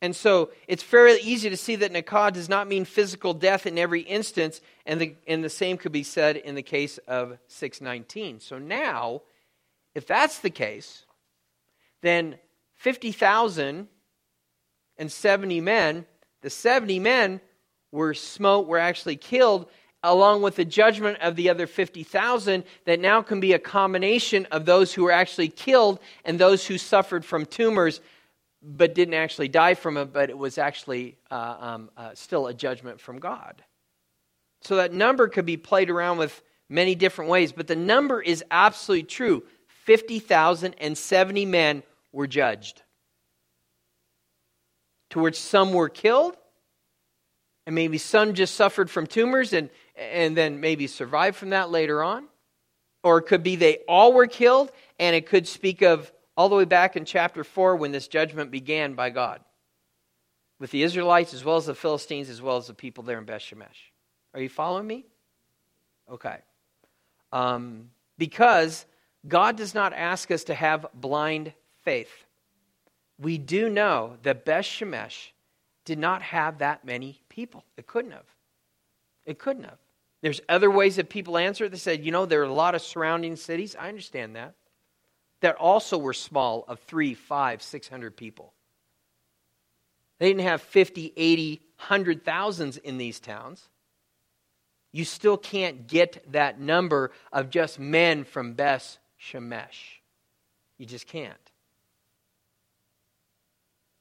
And 0.02 0.16
so 0.16 0.50
it's 0.66 0.82
fairly 0.82 1.20
easy 1.20 1.50
to 1.50 1.56
see 1.56 1.76
that 1.76 1.92
nakah 1.92 2.32
does 2.32 2.48
not 2.48 2.66
mean 2.66 2.86
physical 2.86 3.34
death 3.34 3.66
in 3.66 3.76
every 3.76 4.00
instance, 4.00 4.62
and 4.86 5.00
the, 5.00 5.14
and 5.26 5.44
the 5.44 5.50
same 5.50 5.76
could 5.76 5.92
be 5.92 6.02
said 6.02 6.36
in 6.36 6.54
the 6.54 6.62
case 6.62 6.96
of 7.06 7.36
619. 7.48 8.40
So 8.40 8.58
now, 8.58 9.20
if 9.94 10.06
that's 10.06 10.38
the 10.38 10.48
case, 10.48 11.04
then 12.00 12.38
50,070 12.76 15.60
men, 15.60 16.06
the 16.40 16.50
70 16.50 16.98
men 16.98 17.42
were 17.92 18.14
smote, 18.14 18.66
were 18.66 18.78
actually 18.78 19.16
killed, 19.16 19.66
along 20.02 20.40
with 20.40 20.56
the 20.56 20.64
judgment 20.64 21.18
of 21.20 21.36
the 21.36 21.50
other 21.50 21.66
50,000 21.66 22.64
that 22.86 23.00
now 23.00 23.20
can 23.20 23.38
be 23.38 23.52
a 23.52 23.58
combination 23.58 24.46
of 24.46 24.64
those 24.64 24.94
who 24.94 25.02
were 25.02 25.12
actually 25.12 25.48
killed 25.48 26.00
and 26.24 26.38
those 26.38 26.66
who 26.66 26.78
suffered 26.78 27.22
from 27.22 27.44
tumors 27.44 28.00
but 28.62 28.94
didn't 28.94 29.14
actually 29.14 29.48
die 29.48 29.74
from 29.74 29.96
it, 29.96 30.12
but 30.12 30.30
it 30.30 30.36
was 30.36 30.58
actually 30.58 31.16
uh, 31.30 31.56
um, 31.60 31.90
uh, 31.96 32.10
still 32.14 32.46
a 32.46 32.54
judgment 32.54 33.00
from 33.00 33.18
God. 33.18 33.62
So 34.62 34.76
that 34.76 34.92
number 34.92 35.28
could 35.28 35.46
be 35.46 35.56
played 35.56 35.88
around 35.88 36.18
with 36.18 36.42
many 36.68 36.94
different 36.94 37.30
ways, 37.30 37.52
but 37.52 37.66
the 37.66 37.76
number 37.76 38.20
is 38.20 38.44
absolutely 38.50 39.04
true 39.04 39.42
50,070 39.84 41.46
men 41.46 41.82
were 42.12 42.26
judged. 42.26 42.82
To 45.10 45.20
which 45.20 45.40
some 45.40 45.72
were 45.72 45.88
killed, 45.88 46.36
and 47.66 47.74
maybe 47.74 47.98
some 47.98 48.34
just 48.34 48.54
suffered 48.54 48.90
from 48.90 49.06
tumors 49.06 49.52
and, 49.52 49.70
and 49.96 50.36
then 50.36 50.60
maybe 50.60 50.86
survived 50.86 51.36
from 51.36 51.50
that 51.50 51.70
later 51.70 52.02
on. 52.02 52.26
Or 53.02 53.18
it 53.18 53.22
could 53.22 53.42
be 53.42 53.56
they 53.56 53.78
all 53.88 54.12
were 54.12 54.26
killed, 54.26 54.70
and 54.98 55.16
it 55.16 55.26
could 55.26 55.48
speak 55.48 55.82
of 55.82 56.12
all 56.40 56.48
the 56.48 56.56
way 56.56 56.64
back 56.64 56.96
in 56.96 57.04
chapter 57.04 57.44
4 57.44 57.76
when 57.76 57.92
this 57.92 58.08
judgment 58.08 58.50
began 58.50 58.94
by 58.94 59.10
God 59.10 59.42
with 60.58 60.70
the 60.70 60.82
Israelites 60.82 61.34
as 61.34 61.44
well 61.44 61.58
as 61.58 61.66
the 61.66 61.74
Philistines 61.74 62.30
as 62.30 62.40
well 62.40 62.56
as 62.56 62.66
the 62.66 62.72
people 62.72 63.04
there 63.04 63.18
in 63.18 63.26
Beth 63.26 63.42
Shemesh. 63.42 63.90
Are 64.32 64.40
you 64.40 64.48
following 64.48 64.86
me? 64.86 65.04
Okay. 66.10 66.38
Um, 67.30 67.90
because 68.16 68.86
God 69.28 69.58
does 69.58 69.74
not 69.74 69.92
ask 69.92 70.30
us 70.30 70.44
to 70.44 70.54
have 70.54 70.86
blind 70.94 71.52
faith. 71.82 72.24
We 73.18 73.36
do 73.36 73.68
know 73.68 74.16
that 74.22 74.46
Beth 74.46 74.64
Shemesh 74.64 75.32
did 75.84 75.98
not 75.98 76.22
have 76.22 76.60
that 76.60 76.86
many 76.86 77.20
people. 77.28 77.64
It 77.76 77.86
couldn't 77.86 78.12
have. 78.12 78.24
It 79.26 79.38
couldn't 79.38 79.64
have. 79.64 79.78
There's 80.22 80.40
other 80.48 80.70
ways 80.70 80.96
that 80.96 81.10
people 81.10 81.36
answer 81.36 81.66
it. 81.66 81.72
They 81.72 81.76
said, 81.76 82.02
you 82.02 82.12
know, 82.12 82.24
there 82.24 82.40
are 82.40 82.44
a 82.44 82.50
lot 82.50 82.74
of 82.74 82.80
surrounding 82.80 83.36
cities. 83.36 83.76
I 83.78 83.90
understand 83.90 84.36
that. 84.36 84.54
That 85.40 85.56
also 85.56 85.96
were 85.96 86.12
small, 86.12 86.64
of 86.68 86.80
three, 86.80 87.14
five, 87.14 87.62
six 87.62 87.88
hundred 87.88 88.16
people. 88.16 88.52
They 90.18 90.28
didn't 90.28 90.42
have 90.42 90.60
50, 90.60 91.14
80, 91.16 91.62
100 91.78 92.24
thousands 92.24 92.76
in 92.76 92.98
these 92.98 93.20
towns. 93.20 93.66
You 94.92 95.06
still 95.06 95.38
can't 95.38 95.86
get 95.86 96.32
that 96.32 96.60
number 96.60 97.12
of 97.32 97.48
just 97.48 97.78
men 97.78 98.24
from 98.24 98.52
Beth 98.52 98.98
Shemesh. 99.18 100.00
You 100.76 100.84
just 100.84 101.06
can't. 101.06 101.50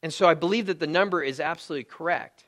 And 0.03 0.13
so 0.13 0.27
I 0.27 0.33
believe 0.33 0.67
that 0.67 0.79
the 0.79 0.87
number 0.87 1.21
is 1.21 1.39
absolutely 1.39 1.85
correct. 1.85 2.45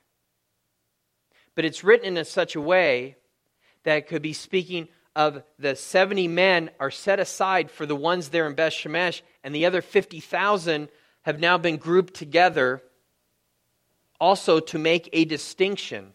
But 1.55 1.65
it's 1.65 1.83
written 1.83 2.17
in 2.17 2.25
such 2.25 2.55
a 2.55 2.61
way 2.61 3.15
that 3.83 3.97
it 3.97 4.07
could 4.07 4.21
be 4.21 4.33
speaking 4.33 4.87
of 5.15 5.43
the 5.59 5.75
70 5.75 6.27
men 6.27 6.69
are 6.79 6.91
set 6.91 7.19
aside 7.19 7.69
for 7.69 7.85
the 7.85 7.95
ones 7.95 8.29
there 8.29 8.47
in 8.47 8.53
Beth 8.53 8.73
Shemesh, 8.73 9.21
and 9.43 9.53
the 9.53 9.65
other 9.65 9.81
50,000 9.81 10.89
have 11.23 11.39
now 11.39 11.57
been 11.57 11.77
grouped 11.77 12.13
together 12.13 12.81
also 14.19 14.59
to 14.59 14.77
make 14.79 15.09
a 15.13 15.25
distinction. 15.25 16.13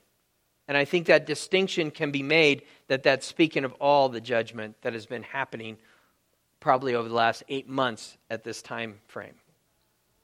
And 0.68 0.76
I 0.76 0.84
think 0.84 1.06
that 1.06 1.26
distinction 1.26 1.90
can 1.90 2.10
be 2.10 2.22
made 2.22 2.62
that 2.88 3.02
that's 3.02 3.26
speaking 3.26 3.64
of 3.64 3.72
all 3.74 4.08
the 4.08 4.20
judgment 4.20 4.76
that 4.82 4.94
has 4.94 5.06
been 5.06 5.22
happening 5.22 5.76
probably 6.60 6.94
over 6.94 7.08
the 7.08 7.14
last 7.14 7.44
eight 7.48 7.68
months 7.68 8.16
at 8.30 8.42
this 8.42 8.62
time 8.62 8.98
frame. 9.06 9.34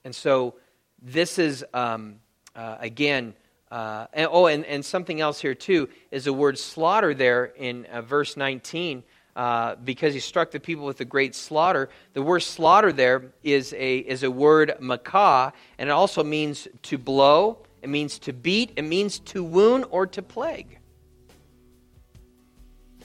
And 0.05 0.15
so 0.15 0.55
this 1.01 1.39
is, 1.39 1.65
um, 1.75 2.17
uh, 2.57 2.77
again, 2.81 3.35
uh, 3.73 4.07
and, 4.13 4.29
oh, 4.31 4.47
and, 4.47 4.67
and 4.67 4.85
something 4.85 5.23
else 5.23 5.41
here 5.41 5.55
too 5.55 5.89
is 6.11 6.25
the 6.27 6.33
word 6.33 6.59
slaughter 6.59 7.15
there 7.15 7.47
in 7.47 7.87
uh, 7.87 8.03
verse 8.03 8.37
19. 8.37 9.03
Uh, 9.35 9.77
because 9.77 10.13
he 10.13 10.21
struck 10.21 10.51
the 10.51 10.61
people 10.61 10.85
with 10.85 11.01
a 11.01 11.07
great 11.07 11.35
slaughter. 11.35 11.89
The 12.13 12.21
word 12.21 12.41
slaughter 12.41 12.93
there 12.93 13.33
is 13.43 13.73
a, 13.73 13.97
is 13.97 14.25
a 14.25 14.31
word 14.31 14.75
makah, 14.79 15.55
and 15.79 15.89
it 15.89 15.93
also 15.93 16.23
means 16.23 16.69
to 16.83 16.99
blow, 16.99 17.61
it 17.81 17.89
means 17.89 18.19
to 18.19 18.35
beat, 18.35 18.73
it 18.77 18.83
means 18.83 19.21
to 19.21 19.43
wound 19.43 19.87
or 19.89 20.07
to 20.09 20.21
plague. 20.21 20.79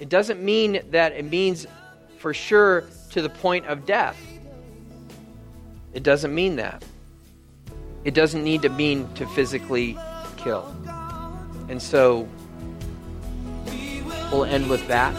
It 0.02 0.10
doesn't 0.10 0.44
mean 0.44 0.82
that 0.92 1.14
it 1.14 1.24
means 1.24 1.66
for 2.18 2.34
sure 2.34 2.84
to 3.12 3.22
the 3.22 3.30
point 3.30 3.68
of 3.68 3.86
death. 3.86 4.22
It 5.94 6.04
doesn't 6.04 6.36
mean 6.36 6.58
that. 6.58 6.84
It 8.04 8.14
doesn't 8.14 8.44
need 8.44 8.64
to 8.64 8.70
mean 8.70 9.08
to 9.14 9.26
physically 9.28 9.98
kill. 10.48 10.74
And 11.68 11.82
so 11.82 12.28
we'll 14.32 14.46
end 14.46 14.70
with 14.70 14.88
that. 14.88 15.14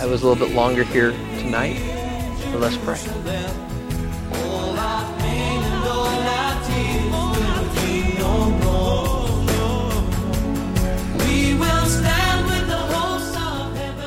I 0.00 0.06
was 0.06 0.22
a 0.22 0.28
little 0.28 0.46
bit 0.46 0.54
longer 0.54 0.84
here 0.84 1.12
tonight, 1.38 1.78
but 2.52 2.60
let's 2.60 2.76
pray. 2.76 2.98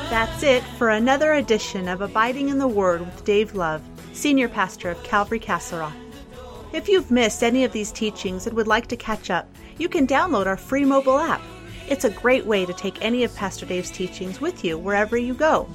That's 0.09 0.43
it 0.43 0.61
for 0.77 0.89
another 0.89 1.33
edition 1.33 1.87
of 1.87 2.01
Abiding 2.01 2.49
in 2.49 2.59
the 2.59 2.67
Word 2.67 3.01
with 3.01 3.25
Dave 3.25 3.55
Love, 3.55 3.81
Senior 4.13 4.49
Pastor 4.49 4.91
of 4.91 5.01
Calvary 5.03 5.39
Castle 5.39 5.79
Rock. 5.79 5.95
If 6.73 6.87
you've 6.87 7.09
missed 7.09 7.43
any 7.43 7.63
of 7.63 7.71
these 7.71 7.91
teachings 7.91 8.45
and 8.45 8.55
would 8.55 8.67
like 8.67 8.87
to 8.87 8.95
catch 8.95 9.31
up, 9.31 9.47
you 9.81 9.89
can 9.89 10.05
download 10.05 10.45
our 10.45 10.57
free 10.57 10.85
mobile 10.85 11.17
app. 11.17 11.41
It's 11.89 12.05
a 12.05 12.11
great 12.11 12.45
way 12.45 12.67
to 12.67 12.73
take 12.73 13.03
any 13.03 13.23
of 13.23 13.35
Pastor 13.35 13.65
Dave's 13.65 13.89
teachings 13.89 14.39
with 14.39 14.63
you 14.63 14.77
wherever 14.77 15.17
you 15.17 15.33
go. 15.33 15.67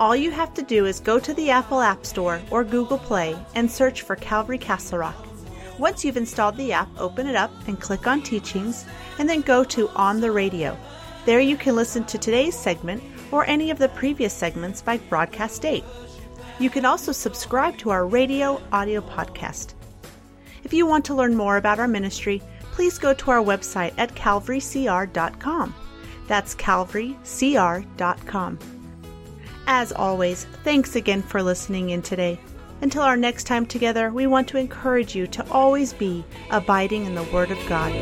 All 0.00 0.16
you 0.16 0.32
have 0.32 0.52
to 0.54 0.62
do 0.62 0.86
is 0.86 0.98
go 0.98 1.20
to 1.20 1.32
the 1.34 1.48
Apple 1.48 1.80
App 1.80 2.04
Store 2.04 2.42
or 2.50 2.64
Google 2.64 2.98
Play 2.98 3.36
and 3.54 3.70
search 3.70 4.02
for 4.02 4.16
Calvary 4.16 4.58
Castle 4.58 4.98
Rock. 4.98 5.28
Once 5.78 6.04
you've 6.04 6.16
installed 6.16 6.56
the 6.56 6.72
app, 6.72 6.88
open 6.98 7.28
it 7.28 7.36
up 7.36 7.52
and 7.68 7.80
click 7.80 8.08
on 8.08 8.20
Teachings, 8.20 8.84
and 9.20 9.30
then 9.30 9.42
go 9.42 9.62
to 9.62 9.88
On 9.90 10.20
the 10.20 10.32
Radio. 10.32 10.76
There 11.24 11.40
you 11.40 11.56
can 11.56 11.76
listen 11.76 12.02
to 12.06 12.18
today's 12.18 12.58
segment 12.58 13.00
or 13.30 13.46
any 13.46 13.70
of 13.70 13.78
the 13.78 13.90
previous 13.90 14.34
segments 14.34 14.82
by 14.82 14.96
broadcast 14.96 15.62
date. 15.62 15.84
You 16.58 16.68
can 16.68 16.84
also 16.84 17.12
subscribe 17.12 17.78
to 17.78 17.90
our 17.90 18.08
radio 18.08 18.60
audio 18.72 19.00
podcast. 19.00 19.74
If 20.64 20.74
you 20.74 20.84
want 20.84 21.04
to 21.06 21.14
learn 21.14 21.36
more 21.36 21.56
about 21.56 21.78
our 21.78 21.88
ministry, 21.88 22.42
please 22.80 22.96
go 22.96 23.12
to 23.12 23.30
our 23.30 23.42
website 23.42 23.92
at 23.98 24.14
calvarycr.com. 24.14 25.74
That's 26.26 26.54
calvarycr.com. 26.54 28.58
As 29.66 29.92
always, 29.92 30.46
thanks 30.64 30.96
again 30.96 31.20
for 31.20 31.42
listening 31.42 31.90
in 31.90 32.00
today. 32.00 32.40
Until 32.80 33.02
our 33.02 33.18
next 33.18 33.44
time 33.44 33.66
together, 33.66 34.10
we 34.10 34.26
want 34.26 34.48
to 34.48 34.56
encourage 34.56 35.14
you 35.14 35.26
to 35.26 35.46
always 35.50 35.92
be 35.92 36.24
abiding 36.50 37.04
in 37.04 37.14
the 37.14 37.24
Word 37.24 37.50
of 37.50 37.58
God. 37.68 37.92